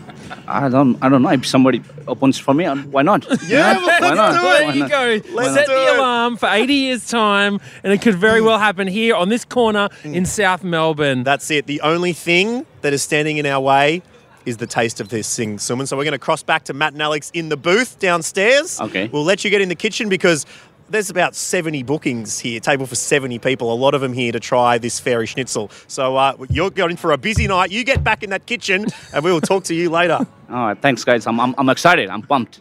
honour? 0.47 0.65
I 0.65 0.69
don't. 0.69 0.97
I 1.01 1.09
don't 1.09 1.21
know 1.21 1.31
if 1.31 1.45
somebody 1.45 1.81
opens 2.07 2.37
for 2.37 2.53
me. 2.53 2.65
Why 2.65 3.01
not? 3.01 3.25
Yeah, 3.47 3.73
well, 3.73 3.85
why 3.85 3.99
let's 3.99 4.15
not? 4.15 4.31
do 4.31 4.37
it. 4.37 4.41
Why 4.41 4.59
There 4.59 4.75
you 4.75 4.79
not? 4.81 4.89
go. 4.89 5.35
Let's 5.35 5.53
Set 5.53 5.67
the 5.67 5.93
it. 5.93 5.97
alarm 5.97 6.37
for 6.37 6.47
80 6.49 6.73
years' 6.73 7.09
time, 7.09 7.59
and 7.83 7.91
it 7.91 8.01
could 8.01 8.15
very 8.15 8.41
well 8.41 8.57
happen 8.57 8.87
here 8.87 9.15
on 9.15 9.29
this 9.29 9.43
corner 9.45 9.89
hmm. 10.01 10.13
in 10.13 10.25
South 10.25 10.63
Melbourne. 10.63 11.23
That's 11.23 11.51
it. 11.51 11.67
The 11.67 11.81
only 11.81 12.13
thing 12.13 12.65
that 12.81 12.93
is 12.93 13.03
standing 13.03 13.37
in 13.37 13.45
our 13.45 13.59
way 13.59 14.01
is 14.45 14.57
the 14.57 14.67
taste 14.67 14.99
of 14.99 15.09
this 15.09 15.35
thing, 15.35 15.57
Suman. 15.57 15.87
So 15.87 15.97
we're 15.97 16.03
going 16.03 16.13
to 16.13 16.19
cross 16.19 16.43
back 16.43 16.65
to 16.65 16.73
Matt 16.73 16.93
and 16.93 17.01
Alex 17.01 17.31
in 17.33 17.49
the 17.49 17.57
booth 17.57 17.99
downstairs. 17.99 18.79
Okay. 18.79 19.07
We'll 19.07 19.23
let 19.23 19.43
you 19.43 19.49
get 19.49 19.61
in 19.61 19.69
the 19.69 19.75
kitchen 19.75 20.09
because 20.09 20.45
there's 20.93 21.09
about 21.09 21.35
70 21.35 21.81
bookings 21.83 22.39
here, 22.39 22.59
table 22.59 22.85
for 22.85 22.95
70 22.95 23.39
people, 23.39 23.73
a 23.73 23.75
lot 23.75 23.95
of 23.95 24.01
them 24.01 24.13
here 24.13 24.31
to 24.31 24.39
try 24.39 24.77
this 24.77 24.99
fairy 24.99 25.25
schnitzel. 25.25 25.71
So 25.87 26.15
uh, 26.15 26.37
you're 26.49 26.69
going 26.69 26.97
for 26.97 27.11
a 27.11 27.17
busy 27.17 27.47
night. 27.47 27.71
You 27.71 27.83
get 27.83 28.03
back 28.03 28.21
in 28.21 28.29
that 28.29 28.45
kitchen 28.45 28.85
and 29.11 29.23
we 29.23 29.31
will 29.31 29.41
talk 29.41 29.63
to 29.65 29.73
you 29.73 29.89
later. 29.89 30.19
All 30.49 30.67
right, 30.67 30.79
thanks, 30.79 31.03
guys. 31.03 31.25
I'm, 31.25 31.39
I'm, 31.39 31.55
I'm 31.57 31.69
excited. 31.69 32.09
I'm 32.09 32.21
pumped. 32.21 32.59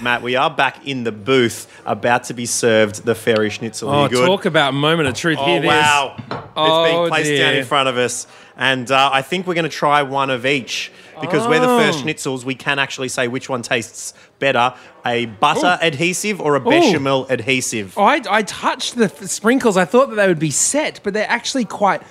Matt, 0.00 0.22
we 0.22 0.36
are 0.36 0.48
back 0.48 0.86
in 0.86 1.04
the 1.04 1.12
booth 1.12 1.66
about 1.84 2.24
to 2.24 2.34
be 2.34 2.46
served 2.46 3.04
the 3.04 3.14
fairy 3.14 3.50
schnitzel. 3.50 3.90
Oh, 3.90 4.04
you 4.04 4.10
good? 4.10 4.26
talk 4.26 4.46
about 4.46 4.72
moment 4.72 5.08
of 5.08 5.14
truth. 5.14 5.38
Oh, 5.38 5.44
Here, 5.44 5.60
this. 5.60 5.68
wow. 5.68 6.47
Oh, 6.58 6.82
it's 6.84 6.92
being 6.92 7.08
placed 7.08 7.40
down 7.40 7.54
in 7.54 7.64
front 7.64 7.88
of 7.88 7.96
us. 7.96 8.26
And 8.56 8.90
uh, 8.90 9.10
I 9.12 9.22
think 9.22 9.46
we're 9.46 9.54
going 9.54 9.64
to 9.70 9.76
try 9.76 10.02
one 10.02 10.30
of 10.30 10.44
each 10.44 10.90
because 11.20 11.46
we're 11.46 11.60
the 11.60 11.66
first 11.66 12.00
Oh. 12.00 12.02
schnitzels. 12.02 12.44
We 12.44 12.54
can 12.56 12.78
actually 12.78 13.08
say 13.08 13.28
which 13.28 13.48
one 13.48 13.62
tastes 13.62 14.14
better 14.40 14.74
a 15.06 15.26
butter 15.26 15.78
adhesive 15.80 16.40
or 16.40 16.54
a 16.56 16.60
bechamel 16.60 17.26
adhesive. 17.28 17.94
Oh, 17.96 18.02
I, 18.04 18.20
I 18.28 18.42
touched 18.42 18.96
the 18.96 19.04
f- 19.04 19.22
sprinkles. 19.24 19.76
I 19.76 19.84
thought 19.84 20.10
that 20.10 20.16
they 20.16 20.26
would 20.26 20.38
be 20.40 20.50
set, 20.50 21.00
but 21.04 21.14
they're 21.14 21.28
actually 21.30 21.64
quite 21.64 22.02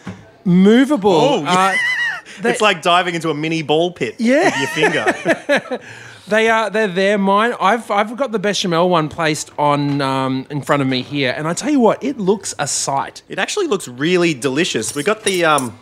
movable. 0.45 1.11
Oh, 1.11 1.43
uh, 1.45 1.75
it's 2.43 2.61
like 2.61 2.81
diving 2.81 3.13
into 3.15 3.29
a 3.29 3.33
mini 3.33 3.61
ball 3.61 3.91
pit 3.91 4.15
Yeah. 4.17 4.45
with 4.45 4.77
your 4.77 4.91
finger. 4.91 5.79
They 6.27 6.49
are 6.49 6.69
they're 6.69 6.87
there. 6.87 7.17
Mine. 7.17 7.53
I've 7.59 7.89
I've 7.89 8.15
got 8.17 8.31
the 8.31 8.39
bechamel 8.39 8.89
one 8.89 9.07
placed 9.09 9.51
on 9.57 10.01
um, 10.01 10.45
in 10.49 10.61
front 10.61 10.81
of 10.81 10.87
me 10.87 11.01
here, 11.01 11.33
and 11.35 11.47
I 11.47 11.53
tell 11.53 11.71
you 11.71 11.79
what, 11.79 12.03
it 12.03 12.17
looks 12.17 12.53
a 12.59 12.67
sight. 12.67 13.21
it 13.29 13.39
actually 13.39 13.67
looks 13.67 13.87
really 13.87 14.33
delicious. 14.33 14.93
We 14.95 15.03
got 15.03 15.23
the 15.23 15.45
um, 15.45 15.77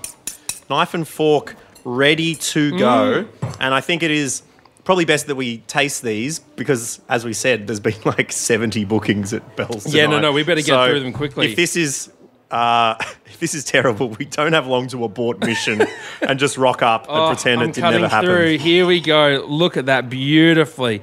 knife 0.69 0.93
and 0.93 1.07
fork 1.07 1.55
ready 1.83 2.35
to 2.35 2.77
go, 2.77 3.25
Mm. 3.41 3.57
and 3.59 3.73
I 3.73 3.81
think 3.81 4.03
it 4.03 4.11
is 4.11 4.43
probably 4.83 5.05
best 5.05 5.25
that 5.27 5.35
we 5.35 5.57
taste 5.65 6.03
these 6.03 6.37
because, 6.39 7.01
as 7.09 7.25
we 7.25 7.33
said, 7.33 7.65
there's 7.65 7.79
been 7.79 7.95
like 8.05 8.31
70 8.31 8.85
bookings 8.85 9.33
at 9.33 9.55
Bell's. 9.55 9.83
Tonight. 9.85 9.97
Yeah, 9.97 10.05
no, 10.07 10.19
no, 10.19 10.31
we 10.31 10.43
better 10.43 10.61
get 10.61 10.67
So 10.67 10.87
through 10.89 10.99
them 10.99 11.13
quickly. 11.13 11.49
If 11.49 11.55
this 11.55 11.75
is 11.75 12.11
uh, 12.51 12.95
this 13.39 13.53
is 13.53 13.63
terrible, 13.63 14.09
we 14.09 14.25
don't 14.25 14.53
have 14.53 14.67
long 14.67 14.87
to 14.89 15.03
abort 15.03 15.39
mission 15.39 15.81
and 16.21 16.39
just 16.39 16.57
rock 16.57 16.81
up 16.81 17.07
and 17.09 17.17
Oh, 17.17 17.27
pretend 17.29 17.61
I'm 17.61 17.69
it 17.69 17.75
did 17.75 17.81
cutting 17.81 18.01
never 18.01 18.11
happen. 18.13 18.29
through. 18.29 18.57
Here 18.59 18.85
we 18.85 18.99
go. 19.01 19.45
Look 19.47 19.77
at 19.77 19.87
that 19.87 20.09
beautifully. 20.09 21.01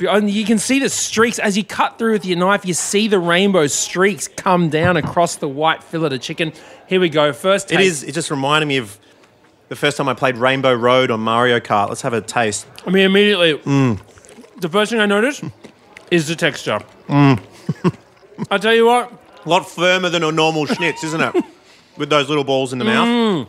And 0.00 0.30
you 0.30 0.44
can 0.44 0.58
see 0.58 0.78
the 0.78 0.88
streaks 0.88 1.40
as 1.40 1.56
you 1.56 1.64
cut 1.64 1.98
through 1.98 2.12
with 2.12 2.24
your 2.24 2.38
knife. 2.38 2.64
You 2.64 2.74
see 2.74 3.08
the 3.08 3.18
rainbow 3.18 3.66
streaks 3.66 4.28
come 4.28 4.68
down 4.68 4.96
across 4.96 5.34
the 5.36 5.48
white 5.48 5.82
fillet 5.82 6.14
of 6.14 6.20
chicken. 6.20 6.52
Here 6.86 7.00
we 7.00 7.08
go. 7.08 7.32
First, 7.32 7.72
It 7.72 7.78
taste. 7.78 8.04
is. 8.04 8.04
It 8.04 8.12
just 8.12 8.30
reminded 8.30 8.66
me 8.66 8.76
of 8.76 8.96
the 9.68 9.74
first 9.76 9.96
time 9.96 10.08
I 10.08 10.14
played 10.14 10.36
Rainbow 10.36 10.72
Road 10.72 11.10
on 11.10 11.18
Mario 11.20 11.58
Kart. 11.58 11.88
Let's 11.88 12.02
have 12.02 12.12
a 12.12 12.20
taste. 12.20 12.68
I 12.86 12.90
mean, 12.90 13.04
immediately, 13.06 13.54
Mm. 13.58 13.98
the 14.60 14.68
first 14.68 14.92
thing 14.92 15.00
I 15.00 15.06
noticed 15.06 15.42
is 16.12 16.28
the 16.28 16.36
texture. 16.36 16.78
I 17.10 18.58
tell 18.58 18.74
you 18.74 18.86
what, 18.86 19.12
A 19.48 19.56
lot 19.56 19.66
firmer 19.66 20.10
than 20.10 20.22
a 20.22 20.30
normal 20.30 20.66
schnitz, 20.74 21.02
isn't 21.04 21.22
it? 21.22 21.42
With 21.96 22.10
those 22.10 22.28
little 22.28 22.44
balls 22.44 22.74
in 22.74 22.78
the 22.78 22.84
mouth. 22.84 23.08
Mm. 23.08 23.46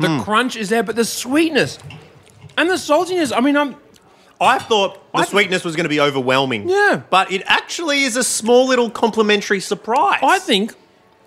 the 0.00 0.08
Mm. 0.08 0.24
crunch 0.24 0.56
is 0.56 0.70
there, 0.70 0.82
but 0.82 0.96
the 0.96 1.04
sweetness 1.04 1.78
and 2.56 2.70
the 2.70 2.74
saltiness. 2.76 3.30
I 3.36 3.40
mean, 3.40 3.54
I'm 3.58 3.76
I 4.40 4.58
thought 4.58 5.12
the 5.12 5.24
sweetness 5.24 5.64
was 5.64 5.76
going 5.76 5.84
to 5.84 5.90
be 5.90 6.00
overwhelming. 6.00 6.66
Yeah. 6.66 7.02
But 7.10 7.30
it 7.30 7.42
actually 7.44 8.04
is 8.04 8.16
a 8.16 8.24
small 8.24 8.66
little 8.66 8.88
complimentary 8.88 9.60
surprise. 9.60 10.20
I 10.22 10.38
think 10.38 10.74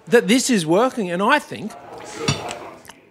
that 0.07 0.27
this 0.27 0.49
is 0.49 0.65
working, 0.65 1.11
and 1.11 1.21
I 1.21 1.37
think 1.37 1.71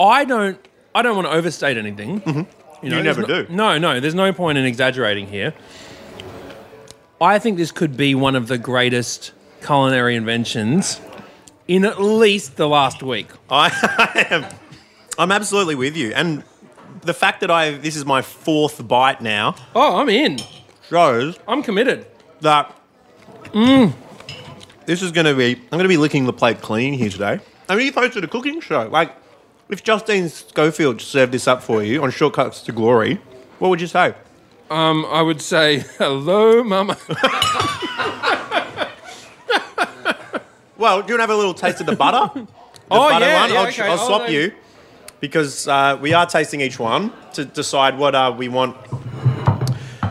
I 0.01 0.25
don't. 0.25 0.59
I 0.93 1.03
don't 1.03 1.15
want 1.15 1.29
to 1.29 1.33
overstate 1.35 1.77
anything. 1.77 2.21
Mm-hmm. 2.21 2.85
You 2.85 2.91
there's 2.91 3.05
never 3.05 3.21
no, 3.23 3.27
do. 3.29 3.47
No, 3.49 3.79
no. 3.79 4.01
There's 4.01 4.15
no 4.17 4.33
point 4.33 4.59
in 4.59 4.65
exaggerating 4.65 5.29
here. 5.29 5.55
I 7.21 7.39
think 7.39 7.59
this 7.59 7.71
could 7.71 7.97
be 7.97 8.17
one 8.17 8.35
of 8.35 8.49
the 8.49 8.59
greatest 8.59 9.31
culinary 9.65 10.17
inventions 10.17 11.01
in 11.67 11.85
at 11.85 12.01
least 12.01 12.57
the 12.57 12.69
last 12.69 13.03
week. 13.03 13.29
I 13.51 14.27
am. 14.31 14.45
I'm 15.19 15.33
absolutely 15.33 15.75
with 15.75 15.97
you. 15.97 16.13
And 16.15 16.45
the 17.03 17.15
fact 17.15 17.41
that 17.41 17.51
I 17.51 17.73
this 17.73 17.97
is 17.97 18.05
my 18.05 18.23
fourth 18.23 18.87
bite 18.87 19.21
now 19.21 19.55
Oh, 19.75 19.97
I'm 20.01 20.09
in. 20.09 20.39
shows 20.89 21.39
I'm 21.49 21.63
committed. 21.63 22.07
that 22.41 22.75
Mm. 23.53 23.93
this 24.87 25.01
is 25.03 25.13
going 25.13 25.27
to 25.27 25.35
be. 25.35 25.55
I'm 25.55 25.69
going 25.71 25.85
to 25.85 25.89
be 25.89 25.97
licking 25.97 26.25
the 26.27 26.33
plate 26.33 26.61
clean 26.61 26.93
here 26.95 27.09
today. 27.11 27.39
I 27.69 27.77
mean, 27.77 27.87
you 27.87 27.93
posted 27.93 28.25
a 28.25 28.27
cooking 28.29 28.61
show. 28.61 28.89
Like, 28.89 29.13
if 29.69 29.83
Justine 29.85 30.29
Schofield 30.29 31.01
served 31.01 31.33
this 31.33 31.47
up 31.47 31.63
for 31.63 31.83
you 31.83 32.03
on 32.03 32.11
Shortcuts 32.11 32.63
to 32.63 32.73
Glory, 32.73 33.21
what 33.61 33.69
would 33.69 33.81
you 33.81 33.87
say? 33.87 34.15
Um, 34.71 35.07
I 35.09 35.23
would 35.23 35.41
say 35.41 35.79
hello, 35.99 36.63
Mama. 36.65 36.97
Well, 40.85 41.01
do 41.01 41.15
you 41.15 41.19
want 41.19 41.21
to 41.21 41.23
have 41.23 41.31
a 41.31 41.37
little 41.37 41.55
taste 41.55 41.81
of 41.81 41.87
the 41.87 41.97
butter? 41.97 42.31
The 42.87 42.97
Oh, 42.97 43.09
butter 43.09 43.25
yeah, 43.25 43.41
one? 43.41 43.51
yeah, 43.51 43.61
I'll, 43.61 43.67
okay. 43.69 43.83
I'll 43.89 43.99
Oh, 43.99 44.07
swap 44.07 44.23
no. 44.25 44.27
you 44.29 44.53
because 45.19 45.67
uh, 45.67 45.97
we 45.99 46.13
are 46.13 46.27
tasting 46.27 46.61
each 46.61 46.79
one 46.79 47.11
to 47.33 47.47
decide 47.47 47.97
what 47.97 48.15
uh, 48.15 48.35
we 48.37 48.51
want 48.51 48.77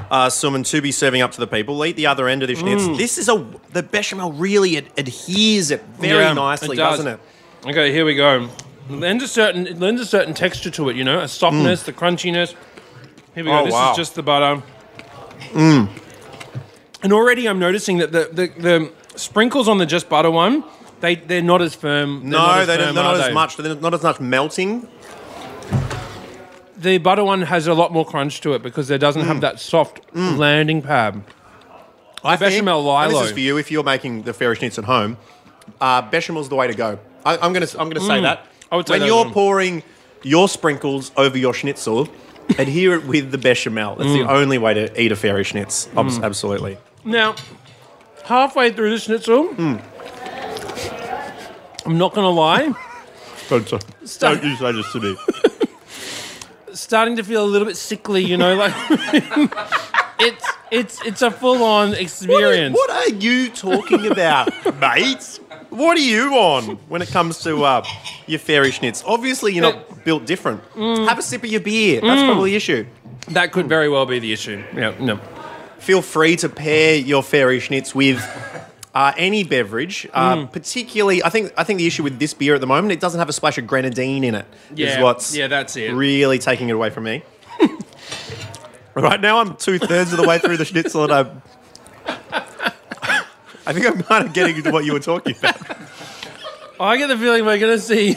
uh, 0.10 0.30
Suman 0.30 0.65
to 0.72 0.82
be 0.82 0.92
serving 0.92 1.22
up 1.22 1.32
to 1.34 1.39
the 1.39 1.46
people. 1.46 1.86
Eat 1.86 1.96
the 1.98 2.08
other 2.08 2.27
end 2.27 2.42
of 2.42 2.48
this 2.48 2.60
schnitz. 2.60 2.88
Mm. 2.88 2.98
This 2.98 3.20
is 3.20 3.30
a 3.30 3.46
the 3.74 3.84
bechamel 3.84 4.32
really 4.32 4.77
ad- 4.77 4.89
adheres 4.98 5.70
it 5.70 5.84
very 6.00 6.24
Yeah, 6.24 6.34
nicely, 6.34 6.74
it 6.75 6.77
does. 6.80 6.98
doesn't 6.98 7.13
it? 7.13 7.20
Okay, 7.68 7.92
here 7.92 8.06
we 8.06 8.15
go. 8.15 8.50
It 8.89 8.96
lends 8.96 9.24
a 9.24 9.27
certain 9.27 9.68
it 9.68 9.77
lends 9.77 10.01
a 10.01 10.08
certain 10.08 10.34
texture 10.34 10.72
to 10.72 10.89
it, 10.89 10.96
you 10.96 11.03
know, 11.03 11.20
a 11.20 11.27
softness, 11.27 11.84
the 11.84 11.94
crunchiness. 11.94 12.56
Here 13.36 13.44
we 13.44 13.51
go. 13.51 13.51
Mm. 13.51 13.62
Oh, 13.62 13.65
this 13.65 13.74
wow. 13.74 13.92
is 13.92 13.98
just 13.98 14.15
the 14.15 14.24
butter. 14.24 14.63
Mm. 15.51 15.89
And 17.03 17.13
already 17.13 17.48
I'm 17.48 17.60
noticing 17.60 18.00
that 18.00 18.12
the, 18.12 18.30
the, 18.34 18.48
the 18.60 18.92
sprinkles 19.15 19.67
on 19.67 19.77
the 19.77 19.86
just 19.86 20.10
butter 20.10 20.32
one, 20.32 20.63
they 21.01 21.15
they're 21.15 21.41
not 21.41 21.62
as 21.62 21.75
firm. 21.75 22.22
They're 22.22 22.32
not 22.32 22.55
No, 22.55 22.62
as 22.62 22.67
they 22.67 22.77
don't, 22.77 22.86
firm, 22.88 22.96
they're 22.96 23.03
not 23.03 23.15
as 23.20 23.25
they? 23.27 23.34
much. 23.34 23.58
They're 23.58 23.75
not 23.75 23.93
as 23.93 24.03
much 24.03 24.20
melting. 24.20 24.88
The 26.77 26.98
butter 26.98 27.24
one 27.24 27.43
has 27.43 27.67
a 27.67 27.74
lot 27.74 27.93
more 27.93 28.05
crunch 28.05 28.41
to 28.41 28.53
it 28.53 28.62
because 28.63 28.89
it 28.91 28.98
doesn't 28.98 29.24
have 29.24 29.41
that 29.41 29.60
soft 29.60 30.01
landing 30.13 30.82
pad. 30.82 31.13
Mm. 31.15 31.24
I 32.25 32.36
think- 32.38 32.51
bechamel 32.51 32.84
and. 32.84 33.20
This 33.22 33.27
is 33.27 33.32
for 33.32 33.39
you 33.39 33.58
if 33.58 33.72
you're 33.72 33.84
making 33.84 34.24
the 34.24 34.34
fairy 34.34 34.55
schnitz 34.55 34.77
at 34.77 34.86
home. 34.86 35.17
Uh, 35.79 36.01
bechamel's 36.01 36.50
the 36.50 36.55
way 36.55 36.67
to 36.67 36.74
go. 36.74 37.00
I, 37.25 37.38
I'm 37.38 37.53
going 37.53 37.65
to 37.65 37.79
I'm 37.79 37.88
to 38.01 38.08
say 38.08 38.20
Mm. 38.20 38.24
that. 38.24 38.46
I 38.72 38.75
would 38.75 38.88
say 38.88 38.93
when 38.93 39.00
that 39.01 39.05
you're 39.08 39.24
well. 39.25 39.32
pouring 39.34 39.84
your 40.24 40.50
sprinkles 40.50 41.12
over 41.15 41.38
your 41.38 41.53
schnitzel, 41.53 42.10
adhere 42.58 42.96
it 42.96 43.05
with 43.05 43.32
the 43.32 43.38
bechamel. 43.38 43.96
That's 43.96 44.10
the 44.12 44.20
Mm. 44.20 44.29
only 44.29 44.58
way 44.58 44.74
to 44.74 45.01
eat 45.01 45.12
a 45.12 45.15
fairy 45.15 45.43
schnitz. 45.43 45.88
Abs- 45.96 46.17
Mm. 46.20 46.24
Absolutely. 46.24 46.77
Now, 47.05 47.36
halfway 48.25 48.72
through 48.72 48.92
the 48.92 49.00
schnitzel, 49.00 49.48
Hmm. 49.53 49.75
I'm 51.86 51.98
not 51.98 52.13
going 52.13 52.24
to 52.25 52.30
lie, 52.30 52.74
Don't, 53.50 53.68
say- 53.68 53.80
Stop. 54.06 54.34
don't 54.39 54.50
you 54.50 54.56
say 54.56 54.72
this 54.72 54.92
to 54.94 55.00
me. 55.01 55.18
starting 56.74 57.15
to 57.18 57.24
feel 57.24 57.44
a 57.44 57.46
little 57.46 57.68
bit 57.68 57.75
sickly. 57.77 58.24
You 58.24 58.38
know, 58.38 58.56
like 58.56 58.74
it's 60.20 60.46
it's 60.72 61.01
it's 61.06 61.22
a 61.22 61.30
full 61.30 61.62
on 61.63 61.94
experience. 61.94 62.74
What 62.75 62.89
are 62.89 63.10
you 63.10 63.50
talking 63.50 64.08
about, 64.08 64.50
mate? 64.80 65.39
What 65.70 65.98
are 65.98 66.01
you 66.01 66.34
on 66.36 66.77
when 66.88 67.01
it 67.01 67.10
comes 67.10 67.39
to 67.44 67.63
uh, 67.65 67.86
your 68.27 68.39
fairy 68.39 68.70
schnitz? 68.72 69.03
Obviously, 69.06 69.53
you're 69.53 69.63
not 69.63 70.03
built 70.06 70.25
different. 70.25 70.62
Have 70.75 71.20
a 71.20 71.22
sip 71.22 71.44
of 71.44 71.50
your 71.50 71.62
beer. 71.62 72.00
That's 72.00 72.22
Mm. 72.22 72.27
probably 72.27 72.51
the 72.51 72.56
issue. 72.58 72.86
That 73.30 73.51
could 73.51 73.68
very 73.68 73.89
well 73.89 74.06
be 74.06 74.20
the 74.20 74.32
issue. 74.32 74.63
Yeah, 74.75 74.94
no. 75.00 75.20
Feel 75.84 76.02
free 76.02 76.36
to 76.38 76.50
pair 76.50 76.96
your 76.96 77.22
fairy 77.24 77.60
schnitz 77.60 77.94
with 77.94 78.18
uh, 78.96 79.12
any 79.18 79.44
beverage. 79.44 80.08
Uh, 80.13 80.36
Mm. 80.36 80.52
Particularly, 80.52 81.24
I 81.24 81.30
think 81.30 81.52
I 81.58 81.63
think 81.63 81.80
the 81.80 81.88
issue 81.88 82.04
with 82.04 82.20
this 82.20 82.34
beer 82.34 82.56
at 82.56 82.62
the 82.62 82.68
moment, 82.68 82.92
it 82.94 83.00
doesn't 83.00 83.20
have 83.20 83.30
a 83.30 83.34
splash 83.34 83.58
of 83.58 83.68
grenadine 83.68 84.24
in 84.24 84.36
it. 84.36 84.46
Is 84.72 84.80
Yeah, 84.80 85.02
what's 85.04 85.36
yeah, 85.36 85.48
that's 85.48 85.75
it. 85.75 85.94
really 85.94 86.40
taking 86.40 86.70
it 86.70 86.74
away 86.74 86.90
from 86.90 87.04
me. 87.04 87.24
right 88.96 89.20
now, 89.20 89.40
I'm 89.40 89.56
two 89.58 89.78
thirds 89.80 90.12
of 90.13 90.18
the 90.22 90.28
way 90.28 90.40
through 90.40 90.58
the 90.58 90.66
schnitzel, 90.66 91.04
and 91.04 91.12
I'm. 91.13 91.42
I 93.66 93.72
think 93.74 93.86
I'm 93.86 94.02
kind 94.04 94.25
of 94.25 94.34
getting 94.34 94.58
into 94.58 94.72
what 94.72 94.84
you 94.86 94.94
were 94.94 95.00
talking 95.00 95.36
about. 95.38 95.56
I 96.80 96.98
get 96.98 97.08
the 97.08 97.18
feeling 97.18 97.46
we're 97.46 97.60
going 97.60 97.78
to 97.78 97.84
see. 97.84 98.16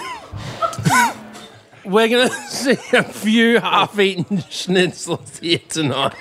We're 1.85 2.09
going 2.09 2.29
to 2.29 2.35
see 2.49 2.77
a 2.97 3.05
few 3.05 3.61
half-eaten 3.61 4.39
schnitzels 4.39 5.39
here 5.41 5.61
tonight. 5.69 6.15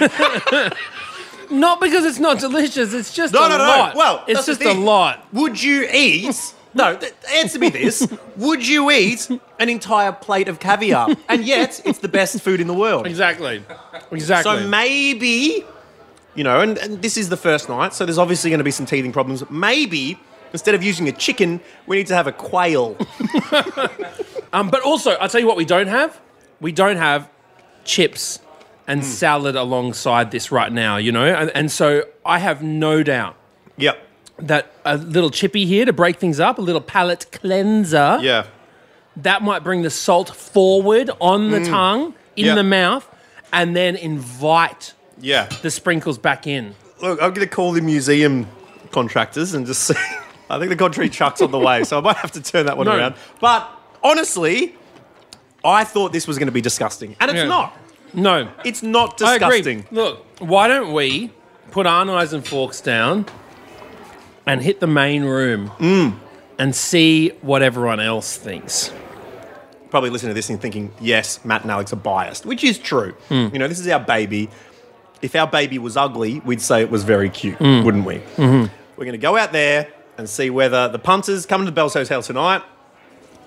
not 1.50 1.80
because 1.80 2.04
it's 2.04 2.18
not 2.18 2.38
delicious. 2.38 2.92
It's 2.94 3.12
just 3.12 3.32
No, 3.34 3.46
a 3.46 3.48
no, 3.48 3.58
no. 3.58 3.64
lot. 3.64 3.94
Well, 3.96 4.24
it's 4.26 4.46
just 4.46 4.62
a 4.62 4.72
lot. 4.74 5.26
Would 5.32 5.62
you 5.62 5.88
eat? 5.92 6.54
No, 6.74 6.94
th- 6.96 7.12
answer 7.34 7.58
me 7.58 7.70
this. 7.70 8.06
Would 8.36 8.66
you 8.66 8.90
eat 8.90 9.28
an 9.58 9.68
entire 9.68 10.12
plate 10.12 10.48
of 10.48 10.60
caviar? 10.60 11.08
And 11.28 11.44
yet, 11.44 11.80
it's 11.84 11.98
the 11.98 12.08
best 12.08 12.40
food 12.42 12.60
in 12.60 12.66
the 12.66 12.74
world. 12.74 13.06
Exactly. 13.06 13.64
Exactly. 14.12 14.58
So 14.60 14.68
maybe, 14.68 15.64
you 16.34 16.44
know, 16.44 16.60
and, 16.60 16.76
and 16.78 17.00
this 17.02 17.16
is 17.16 17.30
the 17.30 17.36
first 17.38 17.68
night, 17.68 17.94
so 17.94 18.04
there's 18.04 18.18
obviously 18.18 18.50
going 18.50 18.58
to 18.58 18.64
be 18.64 18.70
some 18.70 18.86
teething 18.86 19.12
problems. 19.12 19.48
Maybe 19.50 20.18
instead 20.52 20.74
of 20.74 20.82
using 20.82 21.08
a 21.08 21.12
chicken, 21.12 21.60
we 21.86 21.96
need 21.96 22.06
to 22.08 22.14
have 22.14 22.26
a 22.26 22.32
quail. 22.32 22.96
Um, 24.50 24.70
but 24.70 24.80
also, 24.82 25.10
I'll 25.16 25.28
tell 25.28 25.42
you 25.42 25.46
what 25.46 25.58
we 25.58 25.66
don't 25.66 25.88
have. 25.88 26.18
We 26.58 26.72
don't 26.72 26.96
have 26.96 27.28
chips 27.84 28.40
and 28.88 29.04
salad 29.04 29.54
alongside 29.54 30.30
this 30.32 30.50
right 30.50 30.72
now, 30.72 30.96
you 30.96 31.12
know? 31.12 31.24
And, 31.26 31.50
and 31.54 31.70
so 31.70 32.02
I 32.26 32.38
have 32.40 32.62
no 32.62 33.02
doubt 33.04 33.36
yep. 33.76 34.02
that 34.38 34.72
a 34.84 34.96
little 34.96 35.30
chippy 35.30 35.66
here 35.66 35.84
to 35.84 35.92
break 35.92 36.16
things 36.18 36.40
up, 36.40 36.58
a 36.58 36.62
little 36.62 36.80
palate 36.80 37.26
cleanser, 37.30 38.18
Yeah. 38.20 38.46
that 39.16 39.42
might 39.42 39.62
bring 39.62 39.82
the 39.82 39.90
salt 39.90 40.34
forward 40.34 41.10
on 41.20 41.50
the 41.50 41.58
Mm. 41.60 41.68
tongue, 41.68 42.14
in 42.34 42.46
Yeah. 42.46 42.54
the 42.54 42.62
mouth, 42.64 43.06
and 43.52 43.76
then 43.76 43.94
invite 43.96 44.94
Yeah. 45.20 45.48
the 45.62 45.70
sprinkles 45.70 46.16
back 46.18 46.46
in. 46.46 46.74
Look, 47.02 47.20
I'm 47.22 47.32
going 47.34 47.46
to 47.46 47.54
call 47.54 47.72
the 47.72 47.80
museum 47.82 48.46
contractors 48.90 49.54
and 49.54 49.66
just 49.66 49.82
see. 49.88 49.94
I 50.50 50.58
think 50.58 50.70
the 50.70 50.76
country 50.76 51.10
truck's 51.10 51.42
on 51.42 51.50
the 51.50 51.58
way, 51.58 51.84
so 51.84 51.98
I 51.98 52.00
might 52.00 52.16
have 52.16 52.32
to 52.32 52.40
turn 52.42 52.64
that 52.66 52.78
one 52.78 52.86
No. 52.86 52.96
around. 52.96 53.14
But 53.40 53.68
honestly, 54.02 54.74
I 55.62 55.84
thought 55.84 56.12
this 56.12 56.26
was 56.26 56.38
going 56.38 56.46
to 56.46 56.52
be 56.52 56.60
disgusting, 56.62 57.16
and 57.20 57.30
it's 57.30 57.38
Yeah. 57.38 57.46
not. 57.48 57.76
No. 58.14 58.48
It's 58.64 58.82
not 58.82 59.16
disgusting. 59.16 59.86
Look, 59.90 60.24
why 60.40 60.68
don't 60.68 60.92
we 60.92 61.30
put 61.70 61.86
our 61.86 62.04
knives 62.04 62.32
and 62.32 62.46
forks 62.46 62.80
down 62.80 63.26
and 64.46 64.62
hit 64.62 64.80
the 64.80 64.86
main 64.86 65.24
room 65.24 65.70
Mm. 65.78 66.14
and 66.58 66.74
see 66.74 67.30
what 67.42 67.62
everyone 67.62 68.00
else 68.00 68.36
thinks? 68.36 68.92
probably 69.90 70.10
listening 70.10 70.28
to 70.28 70.34
this 70.34 70.50
and 70.50 70.60
thinking, 70.60 70.92
yes, 71.00 71.40
Matt 71.46 71.62
and 71.62 71.70
Alex 71.70 71.94
are 71.94 71.96
biased, 71.96 72.44
which 72.44 72.62
is 72.62 72.76
true. 72.78 73.14
Hmm. 73.30 73.48
You 73.54 73.58
know, 73.58 73.68
this 73.68 73.78
is 73.80 73.88
our 73.88 73.98
baby. 73.98 74.50
If 75.22 75.34
our 75.34 75.46
baby 75.46 75.78
was 75.78 75.96
ugly, 75.96 76.42
we'd 76.44 76.60
say 76.60 76.82
it 76.82 76.90
was 76.90 77.04
very 77.04 77.30
cute, 77.30 77.56
Hmm. 77.56 77.84
wouldn't 77.84 78.04
we? 78.04 78.16
Mhm. 78.36 78.68
We're 78.98 79.04
going 79.06 79.12
to 79.12 79.16
go 79.18 79.38
out 79.38 79.52
there 79.52 79.86
and 80.18 80.28
see 80.28 80.50
whether 80.50 80.88
the 80.88 80.98
punters 80.98 81.46
coming 81.46 81.64
to 81.64 81.70
the 81.70 81.74
Bell's 81.74 81.94
Hotel 81.94 82.20
tonight 82.20 82.60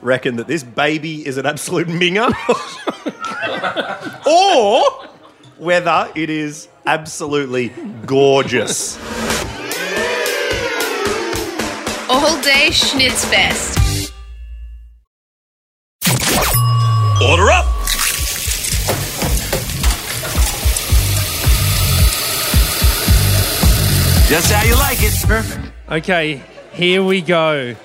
reckon 0.02 0.38
that 0.38 0.48
this 0.48 0.64
baby 0.64 1.28
is 1.28 1.38
an 1.38 1.46
absolute 1.46 1.88
minger 1.88 2.34
or 4.28 4.84
whether 5.58 6.12
it 6.16 6.30
is 6.30 6.68
absolutely 6.86 7.70
gorgeous. 8.06 8.98
All 12.10 12.42
day 12.42 12.70
Schnitz 12.72 13.26
Fest. 13.26 14.14
Order 17.22 17.52
up! 17.52 17.66
Just 24.28 24.52
how 24.52 24.64
you 24.64 24.76
like 24.76 24.98
it. 25.02 25.14
Perfect. 25.28 25.74
Okay, 25.90 26.42
here 26.72 27.04
we 27.04 27.22
go. 27.22 27.76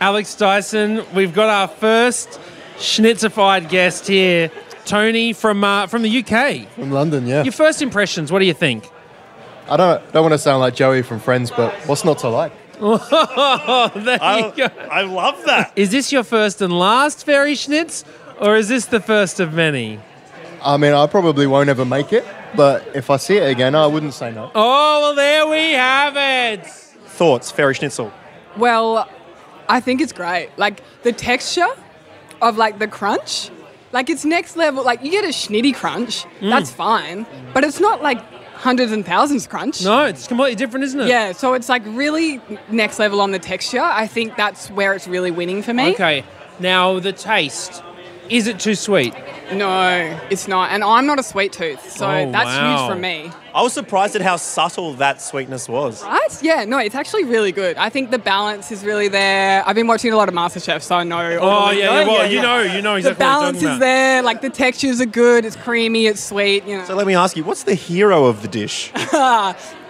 Alex 0.00 0.34
Dyson, 0.36 1.04
we've 1.14 1.34
got 1.34 1.48
our 1.48 1.68
first 1.68 2.40
schnitzified 2.76 3.68
guest 3.68 4.06
here, 4.06 4.50
Tony 4.84 5.32
from 5.32 5.62
uh, 5.64 5.86
from 5.86 6.02
the 6.02 6.18
UK. 6.24 6.68
From 6.74 6.90
London, 6.90 7.26
yeah. 7.26 7.42
Your 7.42 7.52
first 7.52 7.82
impressions, 7.82 8.30
what 8.32 8.40
do 8.40 8.46
you 8.46 8.54
think? 8.54 8.88
I 9.68 9.76
don't 9.76 10.12
don't 10.12 10.22
want 10.22 10.32
to 10.32 10.38
sound 10.38 10.60
like 10.60 10.74
Joey 10.74 11.02
from 11.02 11.20
Friends, 11.20 11.50
but 11.50 11.72
what's 11.86 12.04
not 12.04 12.18
to 12.18 12.28
like? 12.28 12.52
Oh, 12.80 13.90
there 13.94 14.14
you 14.14 14.52
go. 14.56 14.66
I 14.90 15.02
love 15.02 15.40
that. 15.46 15.72
Is 15.76 15.90
this 15.92 16.10
your 16.10 16.24
first 16.24 16.60
and 16.60 16.76
last 16.76 17.24
fairy 17.24 17.54
schnitz, 17.54 18.04
or 18.40 18.56
is 18.56 18.68
this 18.68 18.86
the 18.86 18.98
first 19.00 19.38
of 19.38 19.52
many? 19.54 20.00
I 20.62 20.76
mean, 20.76 20.92
I 20.92 21.06
probably 21.06 21.46
won't 21.46 21.68
ever 21.68 21.84
make 21.84 22.12
it, 22.12 22.24
but 22.56 22.88
if 22.94 23.08
I 23.08 23.18
see 23.18 23.36
it 23.36 23.48
again, 23.50 23.74
I 23.76 23.86
wouldn't 23.86 24.14
say 24.14 24.32
no. 24.32 24.50
Oh, 24.54 25.00
well, 25.00 25.14
there 25.14 25.46
we 25.46 25.72
have 25.74 26.14
it. 26.16 26.66
Thoughts, 26.66 27.50
Fairy 27.52 27.74
Schnitzel? 27.74 28.12
Well, 28.56 29.08
I 29.68 29.78
think 29.80 30.00
it's 30.00 30.12
great. 30.12 30.50
Like 30.56 30.82
the 31.04 31.12
texture 31.12 31.68
of 32.40 32.56
like 32.56 32.78
the 32.80 32.88
crunch, 32.88 33.50
like 33.92 34.10
it's 34.10 34.24
next 34.24 34.56
level. 34.56 34.84
Like 34.84 35.02
you 35.04 35.10
get 35.10 35.24
a 35.24 35.28
schnitty 35.28 35.74
crunch, 35.74 36.24
Mm. 36.40 36.50
that's 36.50 36.70
fine, 36.70 37.26
but 37.54 37.64
it's 37.64 37.80
not 37.80 38.02
like 38.02 38.18
hundreds 38.54 38.92
and 38.92 39.04
thousands 39.04 39.46
crunch. 39.46 39.82
No, 39.84 40.04
it's 40.04 40.26
completely 40.28 40.54
different, 40.54 40.84
isn't 40.84 41.00
it? 41.00 41.08
Yeah, 41.08 41.32
so 41.32 41.54
it's 41.54 41.68
like 41.68 41.82
really 41.86 42.40
next 42.70 42.98
level 42.98 43.20
on 43.20 43.30
the 43.32 43.38
texture. 43.38 43.80
I 43.80 44.06
think 44.06 44.36
that's 44.36 44.70
where 44.70 44.92
it's 44.94 45.08
really 45.08 45.30
winning 45.30 45.62
for 45.62 45.74
me. 45.74 45.92
Okay, 45.94 46.24
now 46.60 46.98
the 47.00 47.12
taste. 47.12 47.82
Is 48.30 48.46
it 48.46 48.58
too 48.60 48.74
sweet? 48.76 49.14
No, 49.52 50.18
it's 50.30 50.46
not. 50.48 50.70
And 50.70 50.82
I'm 50.84 51.06
not 51.06 51.18
a 51.18 51.22
sweet 51.22 51.52
tooth, 51.52 51.90
so 51.90 52.06
Oh, 52.08 52.30
that's 52.32 52.46
wow. 52.46 52.76
huge 52.86 52.90
for 52.94 52.98
me. 53.00 53.30
I 53.54 53.60
was 53.62 53.74
surprised 53.74 54.16
at 54.16 54.22
how 54.22 54.36
subtle 54.36 54.94
that 54.94 55.20
sweetness 55.20 55.68
was. 55.68 56.02
Right? 56.02 56.38
Yeah, 56.42 56.64
no, 56.64 56.78
it's 56.78 56.94
actually 56.94 57.24
really 57.24 57.52
good. 57.52 57.76
I 57.76 57.90
think 57.90 58.10
the 58.10 58.18
balance 58.18 58.72
is 58.72 58.82
really 58.82 59.08
there. 59.08 59.62
I've 59.66 59.74
been 59.74 59.86
watching 59.86 60.10
a 60.10 60.16
lot 60.16 60.28
of 60.30 60.34
MasterChef, 60.34 60.80
so 60.82 60.94
I 60.96 61.04
know. 61.04 61.38
Oh, 61.40 61.68
the- 61.68 61.76
yeah, 61.76 62.00
yeah, 62.00 62.06
well, 62.06 62.30
you 62.30 62.40
know- 62.40 62.60
you 62.62 62.80
know 62.80 62.94
exactly 62.94 63.02
The 63.02 63.08
what 63.08 63.08
you're 63.10 63.14
balance 63.42 63.58
talking 63.58 63.72
is 63.74 63.78
there. 63.80 64.22
Like 64.22 64.40
the 64.40 64.48
textures 64.50 65.00
are 65.02 65.06
good. 65.06 65.44
It's 65.44 65.56
creamy. 65.56 66.06
It's 66.06 66.22
sweet. 66.24 66.64
You 66.66 66.78
know. 66.78 66.84
So 66.86 66.94
let 66.94 67.06
me 67.06 67.14
ask 67.14 67.36
you, 67.36 67.44
what's 67.44 67.64
the 67.64 67.74
hero 67.74 68.24
of 68.24 68.40
the 68.40 68.48
dish? 68.48 68.90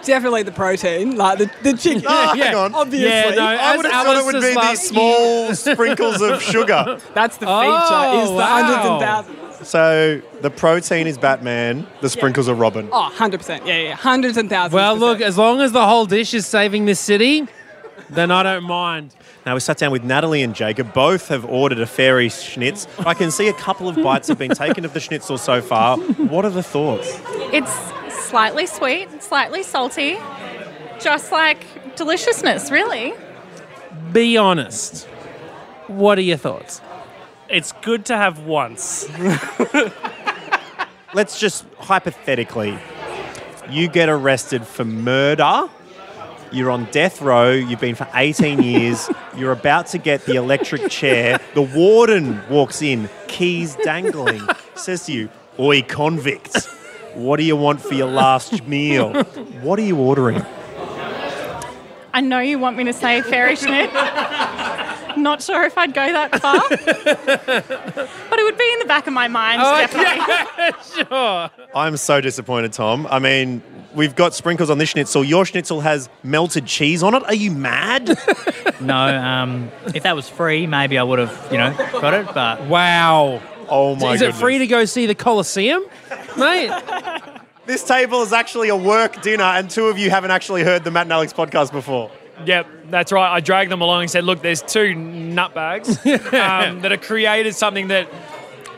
Definitely 0.03 0.43
the 0.43 0.51
protein, 0.51 1.15
like 1.15 1.37
the, 1.37 1.49
the 1.63 1.77
chicken. 1.77 2.03
Ah, 2.09 2.33
hang 2.35 2.53
on. 2.55 2.75
Obviously. 2.75 3.07
Yeah, 3.09 3.29
no, 3.35 3.45
I 3.45 3.77
would 3.77 3.85
have 3.85 4.05
thought 4.05 4.17
it 4.17 4.25
would 4.25 4.41
be 4.41 4.53
last- 4.53 4.81
these 4.81 4.89
small 4.89 5.55
sprinkles 5.75 6.21
of 6.21 6.41
sugar. 6.41 6.99
That's 7.13 7.37
the 7.37 7.45
feature, 7.45 7.55
Oh, 7.55 8.21
is 8.23 8.29
the 8.29 8.35
wow. 8.35 8.61
hundreds 8.61 8.85
and 8.89 8.99
thousands. 8.99 9.52
So 9.63 10.21
the 10.41 10.49
protein 10.49 11.07
is 11.07 11.17
Batman, 11.17 11.87
the 12.01 12.09
sprinkles 12.09 12.49
are 12.49 12.55
Robin. 12.55 12.89
Oh, 12.91 13.11
100%. 13.15 13.65
Yeah, 13.65 13.77
yeah. 13.79 13.95
Hundreds 13.95 14.37
and 14.37 14.49
thousands. 14.49 14.73
Well, 14.73 14.95
look, 14.95 15.21
as 15.21 15.37
long 15.37 15.61
as 15.61 15.71
the 15.71 15.85
whole 15.85 16.05
dish 16.05 16.33
is 16.33 16.45
saving 16.45 16.85
the 16.85 16.95
city, 16.95 17.47
then 18.09 18.31
I 18.31 18.43
don't 18.43 18.63
mind. 18.63 19.15
Now 19.45 19.55
we 19.55 19.59
sat 19.59 19.77
down 19.77 19.91
with 19.91 20.03
Natalie 20.03 20.41
and 20.41 20.55
Jacob. 20.55 20.93
Both 20.93 21.27
have 21.27 21.45
ordered 21.45 21.79
a 21.79 21.85
fairy 21.85 22.29
schnitz. 22.29 22.87
I 23.05 23.13
can 23.13 23.29
see 23.31 23.49
a 23.49 23.53
couple 23.53 23.89
of 23.89 23.95
bites 23.97 24.27
have 24.29 24.37
been 24.37 24.51
taken 24.51 24.85
of 24.85 24.93
the 24.93 24.99
schnitzel 24.99 25.37
so 25.37 25.61
far. 25.61 25.97
What 25.97 26.45
are 26.45 26.49
the 26.49 26.63
thoughts? 26.63 27.19
It's 27.51 27.73
slightly 28.09 28.65
sweet, 28.65 29.21
slightly 29.21 29.63
salty, 29.63 30.17
just 31.01 31.31
like 31.31 31.65
deliciousness, 31.95 32.71
really. 32.71 33.13
Be 34.11 34.37
honest. 34.37 35.05
What 35.87 36.17
are 36.17 36.21
your 36.21 36.37
thoughts? 36.37 36.79
It's 37.53 37.71
good 37.83 38.05
to 38.07 38.17
have 38.17 38.47
once. 38.47 39.07
Let's 41.13 41.39
just 41.39 41.65
hypothetically, 41.77 42.79
you 43.69 43.87
get 43.89 44.09
arrested 44.09 44.65
for 44.65 44.83
murder. 44.83 45.69
You're 46.51 46.71
on 46.71 46.85
death 46.85 47.21
row. 47.21 47.51
You've 47.51 47.79
been 47.79 47.93
for 47.93 48.07
18 48.15 48.63
years. 48.63 49.07
You're 49.37 49.51
about 49.51 49.85
to 49.87 49.99
get 49.99 50.25
the 50.25 50.33
electric 50.33 50.89
chair. 50.89 51.39
The 51.53 51.61
warden 51.61 52.41
walks 52.49 52.81
in, 52.81 53.07
keys 53.27 53.75
dangling, 53.83 54.41
says 54.73 55.05
to 55.05 55.13
you, 55.13 55.29
Oi, 55.59 55.83
convict, 55.83 56.65
what 57.13 57.37
do 57.37 57.43
you 57.43 57.55
want 57.55 57.81
for 57.81 57.93
your 57.93 58.09
last 58.09 58.65
meal? 58.65 59.13
What 59.61 59.77
are 59.77 59.83
you 59.83 59.97
ordering? 59.97 60.43
I 62.15 62.21
know 62.21 62.39
you 62.39 62.57
want 62.57 62.77
me 62.77 62.85
to 62.85 62.93
say 62.93 63.21
fairy 63.21 63.55
schnit. 63.55 63.91
Not 65.17 65.41
sure 65.41 65.63
if 65.63 65.77
I'd 65.77 65.93
go 65.93 66.05
that 66.11 66.39
far. 66.41 66.61
but 68.29 68.39
it 68.39 68.43
would 68.43 68.57
be 68.57 68.69
in 68.73 68.79
the 68.79 68.85
back 68.87 69.07
of 69.07 69.13
my 69.13 69.27
mind, 69.27 69.61
Oh, 69.63 69.77
definitely. 69.77 71.05
sure. 71.09 71.49
I'm 71.75 71.97
so 71.97 72.21
disappointed, 72.21 72.73
Tom. 72.73 73.07
I 73.09 73.19
mean, 73.19 73.61
we've 73.93 74.15
got 74.15 74.33
sprinkles 74.33 74.69
on 74.69 74.77
this 74.77 74.89
schnitzel. 74.89 75.23
Your 75.23 75.45
schnitzel 75.45 75.81
has 75.81 76.09
melted 76.23 76.65
cheese 76.65 77.03
on 77.03 77.13
it. 77.15 77.23
Are 77.23 77.35
you 77.35 77.51
mad? 77.51 78.17
No, 78.81 78.97
um, 78.97 79.71
if 79.95 80.03
that 80.03 80.13
was 80.13 80.27
free, 80.27 80.67
maybe 80.67 80.97
I 80.97 81.03
would 81.03 81.17
have, 81.19 81.47
you 81.49 81.57
know, 81.57 81.73
got 82.01 82.13
it. 82.13 82.27
But 82.33 82.63
wow, 82.63 83.41
oh 83.69 83.95
my 83.95 84.15
Is 84.15 84.21
it 84.21 84.35
free 84.35 84.57
to 84.57 84.67
go 84.67 84.83
see 84.83 85.05
the 85.05 85.15
Colosseum, 85.15 85.85
mate? 86.37 86.69
This 87.65 87.85
table 87.85 88.23
is 88.23 88.33
actually 88.33 88.67
a 88.67 88.75
work 88.75 89.21
dinner, 89.21 89.43
and 89.45 89.69
two 89.69 89.85
of 89.85 89.97
you 89.97 90.09
haven't 90.09 90.31
actually 90.31 90.63
heard 90.63 90.83
the 90.83 90.91
Matt 90.91 91.05
and 91.05 91.13
Alex 91.13 91.31
podcast 91.31 91.71
before. 91.71 92.11
Yep, 92.45 92.67
that's 92.89 93.11
right. 93.11 93.31
I 93.33 93.39
dragged 93.39 93.71
them 93.71 93.81
along 93.81 94.01
and 94.01 94.11
said, 94.11 94.23
look, 94.23 94.41
there's 94.41 94.61
two 94.61 94.95
nutbags 94.95 95.97
um, 96.33 96.81
that 96.81 96.91
have 96.91 97.01
created 97.01 97.55
something 97.55 97.87
that 97.89 98.07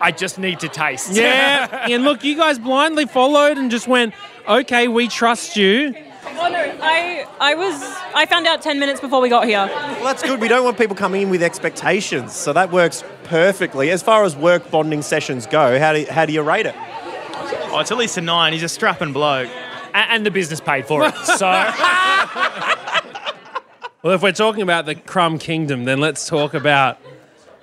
I 0.01 0.11
just 0.11 0.37
need 0.37 0.59
to 0.59 0.67
taste. 0.69 1.13
Yeah, 1.13 1.87
and 1.89 2.03
look, 2.03 2.23
you 2.23 2.35
guys 2.35 2.59
blindly 2.59 3.05
followed 3.05 3.57
and 3.57 3.71
just 3.71 3.87
went, 3.87 4.13
okay, 4.47 4.87
we 4.87 5.07
trust 5.07 5.55
you. 5.55 5.95
Oh 6.37 6.49
no, 6.49 6.77
I 6.81 7.25
I 7.39 7.55
was 7.55 7.81
I 8.13 8.25
found 8.25 8.45
out 8.45 8.61
ten 8.61 8.77
minutes 8.77 8.99
before 8.99 9.21
we 9.21 9.29
got 9.29 9.47
here. 9.47 9.65
Well, 9.67 10.03
that's 10.03 10.21
good. 10.21 10.41
We 10.41 10.47
don't 10.47 10.65
want 10.65 10.77
people 10.77 10.95
coming 10.95 11.21
in 11.21 11.29
with 11.29 11.41
expectations, 11.41 12.33
so 12.33 12.51
that 12.51 12.71
works 12.71 13.03
perfectly. 13.23 13.89
As 13.89 14.03
far 14.03 14.23
as 14.23 14.35
work 14.35 14.69
bonding 14.69 15.01
sessions 15.01 15.47
go, 15.47 15.79
how 15.79 15.93
do 15.93 16.01
you, 16.01 16.07
how 16.07 16.25
do 16.25 16.33
you 16.33 16.41
rate 16.41 16.65
it? 16.65 16.75
Oh, 16.77 17.79
it's 17.79 17.91
at 17.91 17.97
least 17.97 18.17
a 18.17 18.21
nine. 18.21 18.53
He's 18.53 18.63
a 18.63 18.69
strapping 18.69 19.13
bloke. 19.13 19.49
And, 19.93 20.11
and 20.11 20.25
the 20.25 20.31
business 20.31 20.59
paid 20.59 20.85
for 20.85 21.05
it. 21.07 21.15
So. 21.15 21.45
Well, 24.05 24.13
if 24.13 24.21
we're 24.21 24.33
talking 24.33 24.61
about 24.61 24.85
the 24.85 24.93
Crumb 24.93 25.39
Kingdom, 25.39 25.85
then 25.85 25.99
let's 25.99 26.27
talk 26.27 26.53
about 26.53 26.99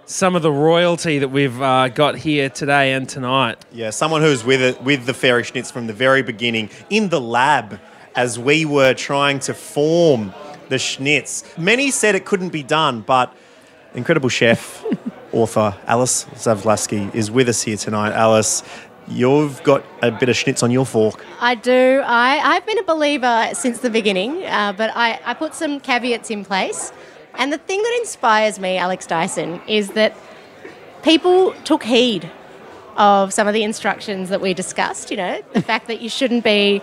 some 0.06 0.34
of 0.34 0.42
the 0.42 0.50
royalty 0.50 1.20
that 1.20 1.28
we've 1.28 1.62
uh, 1.62 1.86
got 1.86 2.16
here 2.16 2.50
today 2.50 2.94
and 2.94 3.08
tonight. 3.08 3.64
Yeah, 3.70 3.90
someone 3.90 4.22
who's 4.22 4.42
with 4.42 4.60
it 4.60 4.82
with 4.82 5.06
the 5.06 5.14
fairy 5.14 5.44
schnitz 5.44 5.70
from 5.70 5.86
the 5.86 5.92
very 5.92 6.20
beginning 6.20 6.70
in 6.90 7.10
the 7.10 7.20
lab 7.20 7.78
as 8.16 8.40
we 8.40 8.64
were 8.64 8.92
trying 8.92 9.38
to 9.38 9.54
form 9.54 10.34
the 10.68 10.80
schnitz. 10.80 11.56
Many 11.56 11.92
said 11.92 12.16
it 12.16 12.24
couldn't 12.24 12.50
be 12.50 12.64
done, 12.64 13.02
but 13.02 13.32
incredible 13.94 14.28
chef, 14.28 14.84
author 15.32 15.78
Alice 15.86 16.24
Zaslavsky 16.24 17.14
is 17.14 17.30
with 17.30 17.48
us 17.48 17.62
here 17.62 17.76
tonight. 17.76 18.14
Alice, 18.14 18.64
you've 19.08 19.62
got 19.62 19.84
a 20.02 20.10
bit 20.10 20.28
of 20.28 20.36
schnitz 20.36 20.62
on 20.62 20.70
your 20.70 20.86
fork. 20.86 21.24
I 21.40 21.54
do. 21.54 22.02
I, 22.04 22.38
I've 22.38 22.66
been 22.66 22.78
a 22.78 22.84
believer 22.84 23.50
since 23.52 23.80
the 23.80 23.90
beginning, 23.90 24.44
uh, 24.44 24.72
but 24.76 24.90
I, 24.94 25.20
I 25.24 25.34
put 25.34 25.54
some 25.54 25.80
caveats 25.80 26.30
in 26.30 26.44
place. 26.44 26.92
And 27.34 27.52
the 27.52 27.58
thing 27.58 27.82
that 27.82 27.98
inspires 28.00 28.58
me, 28.58 28.76
Alex 28.76 29.06
Dyson, 29.06 29.60
is 29.66 29.90
that 29.90 30.14
people 31.02 31.52
took 31.64 31.82
heed 31.82 32.30
of 32.96 33.32
some 33.32 33.48
of 33.48 33.54
the 33.54 33.62
instructions 33.62 34.28
that 34.28 34.40
we 34.40 34.54
discussed. 34.54 35.10
You 35.10 35.16
know, 35.16 35.42
the 35.54 35.62
fact 35.62 35.86
that 35.86 36.00
you 36.00 36.08
shouldn't 36.08 36.44
be 36.44 36.82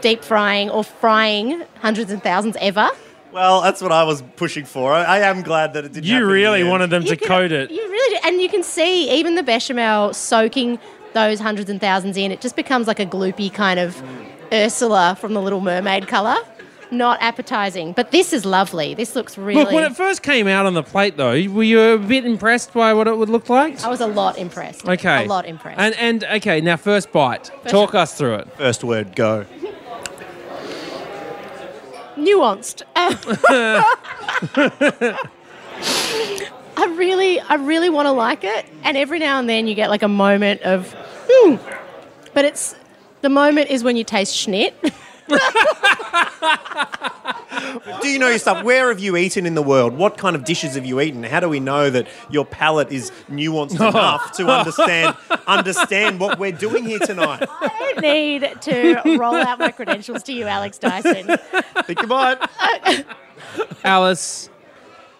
deep 0.00 0.22
frying 0.24 0.70
or 0.70 0.84
frying 0.84 1.62
hundreds 1.80 2.10
and 2.12 2.22
thousands 2.22 2.56
ever. 2.60 2.88
Well, 3.32 3.62
that's 3.62 3.80
what 3.80 3.92
I 3.92 4.04
was 4.04 4.22
pushing 4.36 4.66
for. 4.66 4.92
I, 4.92 5.04
I 5.04 5.18
am 5.20 5.42
glad 5.42 5.72
that 5.72 5.84
it 5.86 5.92
didn't. 5.92 6.06
You 6.06 6.16
happen 6.16 6.28
really 6.28 6.62
the 6.62 6.70
wanted 6.70 6.90
them 6.90 7.04
to 7.04 7.16
coat 7.16 7.50
it. 7.50 7.70
You 7.70 7.80
really 7.80 8.18
do. 8.18 8.28
And 8.28 8.42
you 8.42 8.48
can 8.48 8.62
see 8.62 9.10
even 9.18 9.36
the 9.36 9.42
bechamel 9.42 10.12
soaking 10.12 10.78
those 11.14 11.40
hundreds 11.40 11.68
and 11.70 11.80
thousands 11.80 12.16
in. 12.16 12.30
It 12.32 12.40
just 12.40 12.56
becomes 12.56 12.86
like 12.86 13.00
a 13.00 13.06
gloopy 13.06 13.52
kind 13.52 13.78
of 13.80 14.02
Ursula 14.52 15.16
from 15.20 15.34
the 15.34 15.40
Little 15.42 15.60
Mermaid 15.60 16.08
colour. 16.08 16.36
not 16.90 17.16
appetizing. 17.22 17.92
But 17.94 18.10
this 18.10 18.34
is 18.34 18.44
lovely. 18.44 18.92
This 18.94 19.16
looks 19.16 19.38
really. 19.38 19.62
Look, 19.64 19.72
when 19.72 19.84
it 19.84 19.96
first 19.96 20.22
came 20.22 20.46
out 20.46 20.66
on 20.66 20.74
the 20.74 20.82
plate, 20.82 21.16
though, 21.16 21.32
were 21.48 21.62
you 21.62 21.80
a 21.80 21.96
bit 21.98 22.26
impressed 22.26 22.74
by 22.74 22.92
what 22.92 23.06
it 23.08 23.16
would 23.16 23.30
look 23.30 23.48
like? 23.48 23.82
I 23.82 23.88
was 23.88 24.00
a 24.02 24.06
lot 24.06 24.36
impressed. 24.36 24.86
Okay. 24.86 25.24
A 25.24 25.28
lot 25.28 25.46
impressed. 25.46 25.80
And 25.80 25.94
and 25.94 26.24
okay, 26.24 26.60
now 26.60 26.76
first 26.76 27.10
bite. 27.10 27.50
Talk 27.66 27.94
us 27.94 28.14
through 28.18 28.34
it. 28.34 28.48
First 28.58 28.84
word, 28.84 29.16
go. 29.16 29.46
nuanced. 32.16 32.82
I 36.74 36.86
really, 36.96 37.38
I 37.40 37.54
really 37.54 37.90
want 37.90 38.06
to 38.06 38.12
like 38.12 38.44
it, 38.44 38.66
and 38.82 38.96
every 38.96 39.18
now 39.18 39.38
and 39.38 39.48
then 39.48 39.66
you 39.66 39.74
get 39.74 39.90
like 39.90 40.02
a 40.02 40.08
moment 40.08 40.62
of, 40.62 40.94
hmm. 41.32 41.56
But 42.34 42.44
it's 42.44 42.74
the 43.20 43.28
moment 43.28 43.70
is 43.70 43.84
when 43.84 43.96
you 43.96 44.04
taste 44.04 44.34
schnit. 44.34 44.72
Do 48.02 48.08
you 48.08 48.18
know 48.18 48.28
your 48.28 48.38
stuff? 48.38 48.64
Where 48.64 48.88
have 48.88 48.98
you 48.98 49.16
eaten 49.16 49.46
in 49.46 49.54
the 49.54 49.62
world? 49.62 49.94
What 49.94 50.18
kind 50.18 50.34
of 50.34 50.44
dishes 50.44 50.74
have 50.74 50.84
you 50.84 51.00
eaten? 51.00 51.22
How 51.22 51.40
do 51.40 51.48
we 51.48 51.60
know 51.60 51.90
that 51.90 52.08
your 52.30 52.44
palate 52.44 52.90
is 52.90 53.12
nuanced 53.30 53.74
enough 53.76 54.32
to 54.32 54.48
understand 54.48 55.16
understand 55.46 56.20
what 56.20 56.38
we're 56.38 56.52
doing 56.52 56.84
here 56.84 56.98
tonight? 56.98 57.46
I 57.48 57.92
don't 57.92 58.02
need 58.02 58.60
to 58.62 59.18
roll 59.18 59.36
out 59.36 59.58
my 59.58 59.70
credentials 59.70 60.22
to 60.24 60.32
you, 60.32 60.46
Alex 60.46 60.78
Dyson. 60.78 61.36
Think 61.84 62.02
about 62.02 62.50
Alice, 63.84 64.50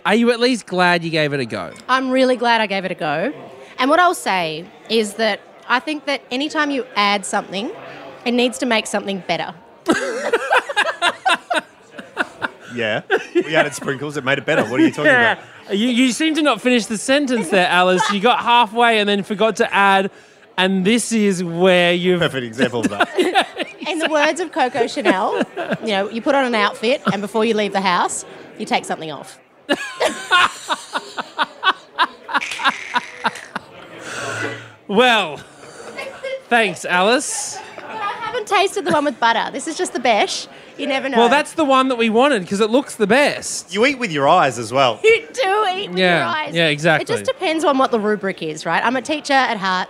are 0.05 0.14
you 0.14 0.31
at 0.31 0.40
least 0.40 0.66
glad 0.66 1.05
you 1.05 1.11
gave 1.11 1.33
it 1.33 1.40
a 1.40 1.46
go? 1.46 1.72
I'm 1.88 2.11
really 2.11 2.37
glad 2.37 2.61
I 2.61 2.66
gave 2.66 2.85
it 2.85 2.90
a 2.90 2.96
go. 2.96 3.33
And 3.79 3.90
what 3.90 4.01
I'll 4.01 4.14
say 4.14 4.66
is 4.88 5.14
that 5.14 5.40
I 5.68 5.81
think 5.81 6.05
that 6.07 6.22
anytime 6.31 6.70
you 6.70 6.87
add 6.96 7.25
something, 7.25 7.70
it 8.25 8.33
needs 8.33 8.59
to 8.59 8.66
make 8.66 8.87
something 8.87 9.22
better. 9.27 9.55
Yeah. 12.75 13.03
We 13.35 13.55
added 13.55 13.75
sprinkles, 13.75 14.16
it 14.16 14.25
made 14.25 14.38
it 14.38 14.46
better. 14.46 14.64
What 14.64 14.81
are 14.81 14.83
you 14.83 14.90
talking 14.90 15.11
about? 15.11 15.38
You, 15.70 15.88
you 15.88 16.11
seem 16.11 16.35
to 16.37 16.42
not 16.42 16.62
finish 16.62 16.87
the 16.87 16.96
sentence 16.96 17.51
there, 17.51 17.66
Alice. 17.66 18.03
You 18.11 18.18
got 18.20 18.40
halfway 18.40 18.98
and 18.98 19.07
then 19.07 19.25
forgot 19.25 19.57
to 19.57 19.75
add, 19.75 20.11
and 20.57 20.83
this 20.83 21.12
is 21.12 21.44
where 21.44 21.92
you've. 21.92 22.20
Perfect 22.20 22.46
example 22.46 22.81
of 22.81 22.88
that. 22.88 23.11
In 23.88 23.98
the 23.98 24.09
words 24.09 24.40
of 24.40 24.53
Coco 24.53 24.87
Chanel, 24.87 25.42
you 25.83 25.88
know, 25.88 26.09
you 26.09 26.22
put 26.22 26.35
on 26.35 26.46
an 26.46 26.55
outfit 26.55 27.03
and 27.12 27.20
before 27.20 27.44
you 27.44 27.53
leave 27.53 27.72
the 27.72 27.83
house, 27.83 28.25
you 28.59 28.64
take 28.64 28.87
something 28.87 29.11
off. 29.11 29.38
Well, 34.88 35.40
thanks, 36.52 36.84
Alice. 36.84 37.56
I 37.78 38.12
haven't 38.20 38.46
tasted 38.46 38.84
the 38.84 38.92
one 38.92 39.06
with 39.06 39.18
butter. 39.18 39.50
This 39.52 39.66
is 39.66 39.76
just 39.78 39.94
the 39.94 40.00
besh. 40.00 40.46
You 40.76 40.86
never 40.86 41.08
know. 41.08 41.16
Well, 41.16 41.28
that's 41.30 41.54
the 41.54 41.64
one 41.64 41.88
that 41.88 41.96
we 41.96 42.10
wanted 42.10 42.42
because 42.42 42.60
it 42.60 42.68
looks 42.68 42.96
the 42.96 43.06
best. 43.06 43.72
You 43.72 43.86
eat 43.86 43.98
with 43.98 44.12
your 44.12 44.28
eyes 44.28 44.58
as 44.58 44.70
well. 44.70 45.00
You 45.02 45.26
do 45.32 45.66
eat 45.74 45.88
with 45.90 45.98
Yeah, 45.98 46.18
your 46.18 46.36
eyes. 46.36 46.54
yeah, 46.54 46.66
exactly. 46.68 47.04
It 47.04 47.18
just 47.18 47.30
depends 47.30 47.64
on 47.64 47.78
what 47.78 47.90
the 47.90 47.98
rubric 47.98 48.42
is, 48.42 48.66
right? 48.66 48.84
I'm 48.84 48.96
a 48.96 49.02
teacher 49.02 49.32
at 49.32 49.56
heart, 49.56 49.88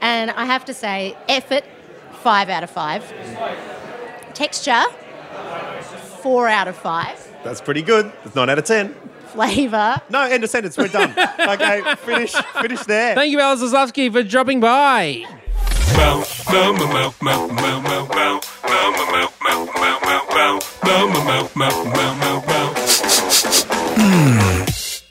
and 0.00 0.30
I 0.30 0.44
have 0.44 0.64
to 0.66 0.74
say, 0.74 1.16
effort, 1.28 1.64
five 2.22 2.48
out 2.50 2.62
of 2.62 2.70
five. 2.70 3.02
Texture, 4.34 4.84
four 6.22 6.46
out 6.48 6.68
of 6.68 6.76
five. 6.76 7.18
That's 7.42 7.60
pretty 7.60 7.82
good. 7.82 8.12
It's 8.24 8.34
nine 8.36 8.48
out 8.48 8.58
of 8.58 8.64
ten. 8.64 8.94
Flavour, 9.28 10.00
No, 10.08 10.22
end 10.22 10.44
of 10.44 10.50
sentence. 10.50 10.78
We're 10.78 10.88
done. 10.88 11.10
okay, 11.38 11.82
finish 11.96 12.32
finish 12.62 12.82
there. 12.84 13.14
Thank 13.14 13.32
you, 13.32 13.40
Alice 13.40 13.60
Zaslavsky, 13.62 14.10
for 14.10 14.22
dropping 14.22 14.60
by. 14.60 15.24
Hmm. 23.98 24.64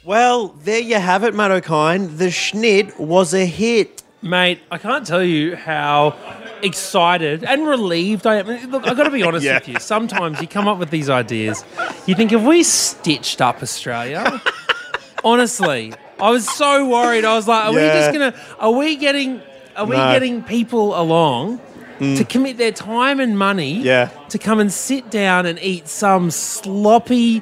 Well, 0.03 0.49
there 0.63 0.79
you 0.79 0.95
have 0.99 1.23
it, 1.23 1.33
Matt 1.33 1.51
Okine. 1.51 2.17
The 2.17 2.25
Schnit 2.27 2.99
was 2.99 3.33
a 3.33 3.45
hit. 3.45 4.03
Mate, 4.21 4.59
I 4.71 4.77
can't 4.77 5.05
tell 5.05 5.23
you 5.23 5.55
how 5.55 6.15
excited 6.61 7.43
and 7.43 7.67
relieved 7.67 8.25
I 8.25 8.35
am. 8.35 8.47
Look, 8.71 8.87
I've 8.87 8.97
got 8.97 9.03
to 9.03 9.11
be 9.11 9.23
honest 9.27 9.45
Yeah. 9.45 9.55
with 9.59 9.67
you. 9.67 9.79
Sometimes 9.79 10.41
you 10.41 10.47
come 10.47 10.67
up 10.67 10.77
with 10.77 10.89
these 10.89 11.09
ideas. 11.09 11.63
You 12.07 12.15
think, 12.15 12.31
have 12.31 12.43
we 12.45 12.63
stitched 12.63 13.41
up 13.41 13.61
Australia? 13.61 14.41
Honestly, 15.23 15.93
I 16.19 16.29
was 16.29 16.47
so 16.49 16.87
worried. 16.87 17.25
I 17.25 17.35
was 17.35 17.47
like, 17.47 17.65
are 17.65 17.73
we 17.73 17.81
Yeah. 17.81 17.93
just 18.01 18.13
going 18.17 18.31
to, 18.31 18.39
are 18.59 18.71
we 18.71 18.95
getting, 18.95 19.41
are 19.75 19.85
we 19.85 19.95
No. 19.97 20.11
getting 20.13 20.43
people 20.43 20.99
along 20.99 21.59
Mm. 21.99 22.17
to 22.17 22.25
commit 22.25 22.57
their 22.57 22.71
time 22.73 23.19
and 23.21 23.37
money 23.39 23.73
Yeah. 23.81 24.09
to 24.29 24.37
come 24.37 24.59
and 24.59 24.71
sit 24.71 25.09
down 25.09 25.45
and 25.45 25.57
eat 25.61 25.87
some 25.87 26.29
sloppy, 26.31 27.41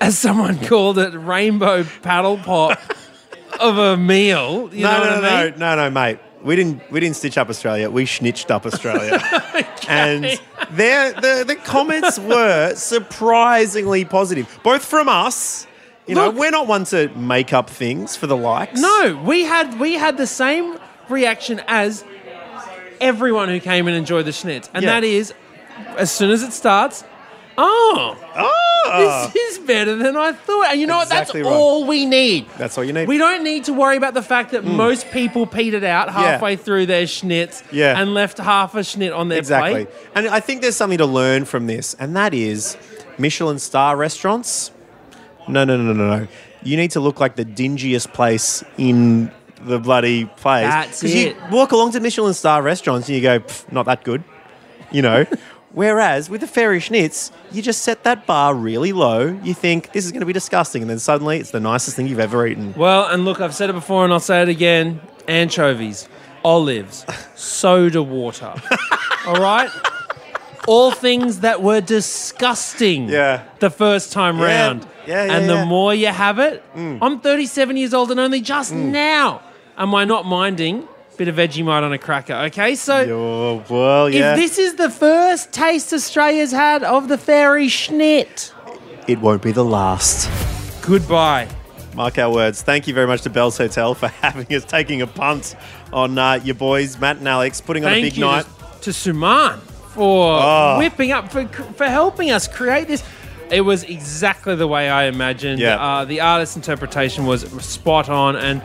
as 0.00 0.16
someone 0.16 0.58
called 0.66 0.98
it, 0.98 1.12
rainbow 1.14 1.84
paddle 2.02 2.38
pop 2.38 2.78
of 3.60 3.76
a 3.78 3.96
meal? 3.96 4.70
You 4.72 4.84
no, 4.84 4.98
know 4.98 5.04
no, 5.16 5.20
no, 5.20 5.28
I 5.28 5.44
mean? 5.46 5.54
no, 5.58 5.74
no, 5.76 5.90
mate. 5.90 6.18
We 6.44 6.54
didn't 6.54 6.82
we 6.92 7.00
didn't 7.00 7.16
stitch 7.16 7.36
up 7.36 7.48
Australia. 7.50 7.90
We 7.90 8.06
snitched 8.06 8.50
up 8.50 8.64
Australia. 8.66 9.20
And 9.88 10.38
there 10.70 11.12
the 11.14 11.44
the 11.46 11.56
comments 11.56 12.18
were 12.18 12.74
surprisingly 12.76 14.04
positive. 14.04 14.46
Both 14.62 14.84
from 14.84 15.08
us. 15.08 15.66
You 16.06 16.14
know, 16.14 16.30
we're 16.30 16.50
not 16.50 16.66
one 16.66 16.84
to 16.86 17.08
make 17.16 17.52
up 17.52 17.68
things 17.68 18.16
for 18.16 18.26
the 18.26 18.36
likes. 18.36 18.80
No, 18.80 19.20
we 19.24 19.44
had 19.44 19.80
we 19.80 19.94
had 19.94 20.16
the 20.16 20.26
same 20.26 20.78
reaction 21.10 21.60
as 21.66 22.04
everyone 23.00 23.48
who 23.48 23.60
came 23.60 23.86
and 23.86 23.96
enjoyed 23.96 24.24
the 24.24 24.32
schnitz, 24.32 24.68
and 24.74 24.84
Yeah. 24.84 24.94
that 24.94 25.04
is, 25.04 25.32
as 25.96 26.10
soon 26.10 26.30
as 26.30 26.42
it 26.42 26.52
starts, 26.52 27.04
oh, 27.56 28.16
oh, 28.36 29.30
this 29.32 29.58
is 29.58 29.58
better 29.66 29.96
than 29.96 30.16
I 30.16 30.32
thought. 30.32 30.66
And 30.70 30.80
you 30.80 30.86
know 30.86 31.00
Exactly 31.00 31.42
what? 31.42 31.50
right. 31.50 31.54
That's 31.54 31.62
all 31.62 31.84
we 31.86 32.06
need. 32.06 32.46
That's 32.56 32.78
all 32.78 32.84
you 32.84 32.92
need. 32.92 33.08
We 33.08 33.18
don't 33.18 33.42
need 33.44 33.64
to 33.64 33.72
worry 33.72 33.96
about 33.96 34.14
the 34.14 34.22
fact 34.22 34.52
that 34.52 34.62
hmm. 34.62 34.76
most 34.76 35.10
people 35.10 35.46
petered 35.46 35.84
out 35.84 36.10
halfway 36.10 36.56
through 36.56 36.86
their 36.86 37.04
schnitz 37.04 37.62
Yeah. 37.70 38.00
and 38.00 38.14
left 38.14 38.38
half 38.38 38.74
a 38.74 38.80
schnitz 38.80 39.16
on 39.16 39.28
their 39.28 39.38
exactly. 39.38 39.86
plate. 39.86 39.88
And 40.14 40.28
I 40.28 40.40
think 40.40 40.62
there's 40.62 40.76
something 40.76 40.98
to 40.98 41.06
learn 41.06 41.44
from 41.44 41.66
this, 41.66 41.94
and 41.94 42.16
that 42.16 42.32
is 42.34 42.76
Michelin 43.18 43.58
star 43.58 43.96
restaurants. 43.96 44.70
No, 45.48 45.64
no, 45.64 45.76
no, 45.76 45.92
no, 45.92 46.18
no. 46.18 46.28
You 46.62 46.76
need 46.76 46.90
to 46.92 47.00
look 47.00 47.20
like 47.20 47.36
the 47.36 47.44
dingiest 47.44 48.12
place 48.12 48.62
in 48.76 49.30
the 49.60 49.78
bloody 49.78 50.24
place. 50.26 50.64
That's 50.66 51.02
you 51.02 51.28
it. 51.28 51.36
walk 51.50 51.72
along 51.72 51.92
to 51.92 52.00
Michelin 52.00 52.34
star 52.34 52.62
restaurants 52.62 53.08
and 53.08 53.16
you 53.16 53.22
go, 53.22 53.40
"Pff, 53.40 53.70
not 53.72 53.86
that 53.86 54.04
good, 54.04 54.22
you 54.90 55.02
know. 55.02 55.26
Whereas 55.72 56.30
with 56.30 56.40
the 56.40 56.46
Fairy 56.46 56.80
Schnitz, 56.80 57.30
you 57.52 57.60
just 57.60 57.82
set 57.82 58.02
that 58.04 58.26
bar 58.26 58.54
really 58.54 58.92
low. 58.92 59.38
You 59.44 59.52
think 59.54 59.92
this 59.92 60.06
is 60.06 60.12
going 60.12 60.20
to 60.20 60.26
be 60.26 60.32
disgusting, 60.32 60.80
and 60.82 60.90
then 60.90 60.98
suddenly 60.98 61.38
it's 61.38 61.50
the 61.50 61.60
nicest 61.60 61.94
thing 61.94 62.06
you've 62.08 62.18
ever 62.18 62.46
eaten. 62.46 62.72
Well, 62.74 63.06
and 63.06 63.24
look, 63.26 63.40
I've 63.40 63.54
said 63.54 63.68
it 63.70 63.74
before 63.74 64.02
and 64.04 64.12
I'll 64.12 64.18
say 64.18 64.40
it 64.42 64.48
again 64.48 65.00
anchovies, 65.28 66.08
olives, 66.42 67.04
soda 67.36 68.02
water. 68.02 68.54
All 69.26 69.34
right? 69.36 69.70
All 70.66 70.90
things 70.90 71.40
that 71.40 71.62
were 71.62 71.80
disgusting 71.82 73.08
Yeah. 73.08 73.42
the 73.58 73.70
first 73.70 74.12
time 74.12 74.40
round. 74.40 74.86
Yeah, 75.06 75.24
yeah, 75.24 75.32
and 75.36 75.48
the 75.48 75.54
yeah. 75.54 75.64
more 75.64 75.94
you 75.94 76.08
have 76.08 76.38
it, 76.38 76.62
Mm. 76.74 76.98
I'm 77.02 77.20
37 77.20 77.76
years 77.76 77.94
old 77.94 78.10
and 78.10 78.18
only 78.20 78.40
just 78.40 78.72
now 78.72 79.40
am 79.78 79.94
I 79.94 80.04
not 80.04 80.26
minding 80.26 80.80
a 80.82 81.16
bit 81.16 81.28
of 81.28 81.36
Vegemite 81.36 81.82
on 81.82 81.92
a 81.92 81.98
cracker. 81.98 82.34
Okay, 82.34 82.74
so 82.74 82.94
Oh, 83.08 83.64
well, 83.74 84.10
yeah. 84.10 84.34
if 84.34 84.38
this 84.40 84.58
is 84.58 84.74
the 84.74 84.90
first 84.90 85.52
taste 85.52 85.92
Australia's 85.92 86.52
had 86.52 86.82
of 86.84 87.08
the 87.08 87.16
fairy 87.18 87.66
schnit, 87.68 88.52
it 89.06 89.18
won't 89.20 89.42
be 89.42 89.52
the 89.52 89.64
last. 89.64 90.28
goodbye. 90.82 91.48
Mark 91.94 92.18
our 92.18 92.32
words. 92.32 92.62
Thank 92.62 92.86
you 92.86 92.94
very 92.94 93.06
much 93.08 93.22
to 93.22 93.30
Bell's 93.30 93.58
Hotel 93.58 93.94
for 93.94 94.06
having 94.22 94.54
us, 94.54 94.64
taking 94.64 95.02
a 95.02 95.06
punt 95.06 95.56
on 95.92 96.16
uh, 96.18 96.34
your 96.44 96.54
boys, 96.54 96.98
Matt 97.00 97.16
and 97.16 97.26
Alex, 97.26 97.60
putting 97.60 97.84
on 97.84 97.90
Thank 97.90 98.06
a 98.06 98.10
big 98.10 98.18
night. 98.20 98.46
to, 98.82 98.82
to 98.82 98.90
Suman 98.90 99.58
for 99.58 100.38
Oh. 100.40 100.78
whipping 100.78 101.10
up 101.10 101.32
for 101.32 101.46
for 101.48 101.86
helping 101.86 102.30
us 102.30 102.46
create 102.46 102.86
this. 102.86 103.02
It 103.50 103.62
was 103.62 103.82
exactly 103.84 104.54
the 104.54 104.68
way 104.68 104.88
I 104.90 105.04
imagined. 105.06 105.58
Yeah. 105.58 105.82
Uh, 105.82 106.04
the 106.04 106.20
artist's 106.20 106.54
interpretation 106.54 107.24
was 107.26 107.40
spot 107.64 108.08
on. 108.10 108.36
And 108.36 108.62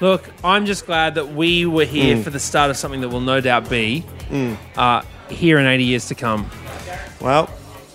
look, 0.00 0.28
I'm 0.44 0.66
just 0.66 0.86
glad 0.86 1.14
that 1.16 1.34
we 1.34 1.66
were 1.66 1.84
here 1.84 2.16
Mm. 2.16 2.22
for 2.24 2.30
the 2.30 2.40
start 2.40 2.70
of 2.70 2.76
something 2.76 3.00
that 3.00 3.08
will 3.08 3.20
no 3.20 3.40
doubt 3.40 3.68
be 3.70 4.04
uh, 4.76 5.02
here 5.28 5.58
in 5.58 5.66
80 5.66 5.84
years 5.84 6.06
to 6.08 6.14
come. 6.14 6.48
Well, 7.20 7.48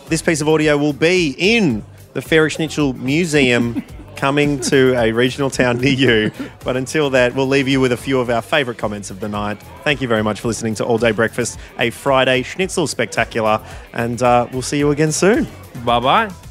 this 0.07 0.21
piece 0.21 0.41
of 0.41 0.49
audio 0.49 0.77
will 0.77 0.93
be 0.93 1.35
in 1.37 1.83
the 2.13 2.21
Fairy 2.21 2.49
Schnitzel 2.49 2.93
Museum 2.93 3.83
coming 4.17 4.59
to 4.59 4.93
a 4.99 5.11
regional 5.13 5.49
town 5.49 5.79
near 5.79 5.93
you. 5.93 6.31
But 6.63 6.75
until 6.77 7.09
that, 7.11 7.33
we'll 7.33 7.47
leave 7.47 7.67
you 7.67 7.79
with 7.79 7.91
a 7.91 7.97
few 7.97 8.19
of 8.19 8.29
our 8.29 8.41
favourite 8.41 8.77
comments 8.77 9.09
of 9.09 9.19
the 9.19 9.29
night. 9.29 9.57
Thank 9.83 10.01
you 10.01 10.07
very 10.07 10.21
much 10.21 10.41
for 10.41 10.47
listening 10.47 10.75
to 10.75 10.85
All 10.85 10.97
Day 10.99 11.11
Breakfast, 11.11 11.57
a 11.79 11.89
Fairy 11.89 12.43
Schnitzel 12.43 12.85
Spectacular, 12.87 13.61
and 13.93 14.21
uh, 14.21 14.47
we'll 14.51 14.61
see 14.61 14.77
you 14.77 14.91
again 14.91 15.11
soon. 15.11 15.47
Bye 15.85 15.99
bye. 15.99 16.50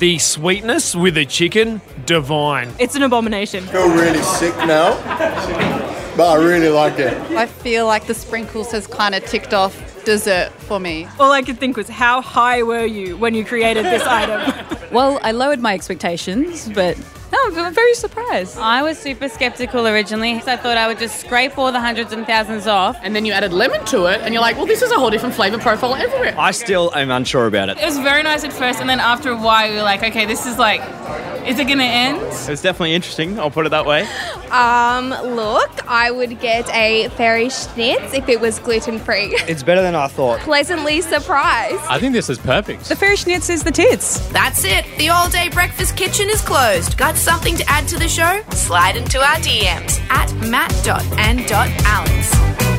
The 0.00 0.18
sweetness 0.18 0.96
with 0.96 1.14
the 1.14 1.26
chicken, 1.26 1.82
divine. 2.06 2.72
It's 2.78 2.94
an 2.94 3.02
abomination. 3.02 3.64
I 3.64 3.72
feel 3.72 3.90
really 3.90 4.22
sick 4.22 4.56
now, 4.66 4.94
but 6.16 6.26
I 6.26 6.42
really 6.42 6.70
like 6.70 6.98
it. 6.98 7.12
I 7.32 7.44
feel 7.44 7.84
like 7.86 8.06
the 8.06 8.14
sprinkles 8.14 8.72
has 8.72 8.86
kind 8.86 9.14
of 9.14 9.22
ticked 9.26 9.52
off 9.52 9.76
dessert 10.06 10.52
for 10.52 10.80
me. 10.80 11.06
All 11.18 11.30
I 11.32 11.42
could 11.42 11.58
think 11.58 11.76
was, 11.76 11.86
how 11.90 12.22
high 12.22 12.62
were 12.62 12.86
you 12.86 13.18
when 13.18 13.34
you 13.34 13.44
created 13.44 13.84
this 13.84 14.02
item? 14.02 14.40
Well, 14.90 15.20
I 15.22 15.30
lowered 15.30 15.60
my 15.60 15.74
expectations, 15.74 16.68
but 16.74 16.96
no, 17.32 17.62
I'm 17.64 17.74
very 17.74 17.94
surprised. 17.94 18.58
I 18.58 18.82
was 18.82 18.98
super 18.98 19.28
skeptical 19.28 19.86
originally, 19.86 20.40
so 20.40 20.52
I 20.52 20.56
thought 20.56 20.76
I 20.76 20.86
would 20.88 20.98
just 20.98 21.20
scrape 21.20 21.56
all 21.58 21.70
the 21.72 21.80
hundreds 21.80 22.12
and 22.12 22.26
thousands 22.26 22.66
off. 22.66 22.96
And 23.02 23.14
then 23.14 23.24
you 23.24 23.32
added 23.32 23.52
lemon 23.52 23.84
to 23.86 24.06
it, 24.06 24.20
and 24.20 24.34
you're 24.34 24.42
like, 24.42 24.56
well, 24.56 24.66
this 24.66 24.82
is 24.82 24.90
a 24.90 24.96
whole 24.96 25.10
different 25.10 25.34
flavour 25.34 25.58
profile 25.58 25.94
everywhere. 25.94 26.34
I 26.38 26.50
still 26.50 26.94
am 26.94 27.10
unsure 27.10 27.46
about 27.46 27.68
it. 27.68 27.78
It 27.78 27.84
was 27.84 27.98
very 27.98 28.22
nice 28.22 28.44
at 28.44 28.52
first, 28.52 28.80
and 28.80 28.88
then 28.88 29.00
after 29.00 29.30
a 29.30 29.36
while, 29.36 29.68
we 29.70 29.76
were 29.76 29.82
like, 29.82 30.02
okay, 30.02 30.26
this 30.26 30.46
is 30.46 30.58
like, 30.58 30.80
is 31.46 31.58
it 31.58 31.68
gonna 31.68 31.82
end? 31.84 32.18
It's 32.22 32.62
definitely 32.62 32.94
interesting, 32.94 33.38
I'll 33.38 33.50
put 33.50 33.66
it 33.66 33.70
that 33.70 33.86
way. 33.86 34.02
Um, 34.50 35.10
look, 35.34 35.70
I 35.88 36.10
would 36.10 36.40
get 36.40 36.68
a 36.70 37.08
fairy 37.10 37.46
schnitz 37.46 38.14
if 38.14 38.28
it 38.28 38.40
was 38.40 38.58
gluten 38.58 38.98
free. 38.98 39.36
It's 39.50 39.62
better 39.62 39.82
than 39.82 39.94
I 39.96 40.06
thought. 40.06 40.38
Pleasantly 40.40 41.00
surprised. 41.00 41.80
I 41.88 41.98
think 41.98 42.12
this 42.12 42.30
is 42.30 42.38
perfect. 42.38 42.88
The 42.88 42.94
fairy 42.96 43.16
schnitz 43.16 43.50
is 43.50 43.64
the 43.64 43.72
tits. 43.72 44.20
That's 44.28 44.64
it. 44.64 44.84
The 44.98 45.08
all 45.08 45.28
day 45.28 45.48
breakfast 45.48 45.96
kitchen 45.96 46.28
is 46.30 46.40
closed. 46.40 46.96
Got 46.96 47.16
something 47.16 47.56
to 47.56 47.64
add 47.68 47.88
to 47.88 47.98
the 47.98 48.08
show? 48.08 48.42
Slide 48.52 48.96
into 48.96 49.18
our 49.18 49.36
DMs 49.36 49.98
at 50.10 50.32
matt.and.alex. 50.48 52.69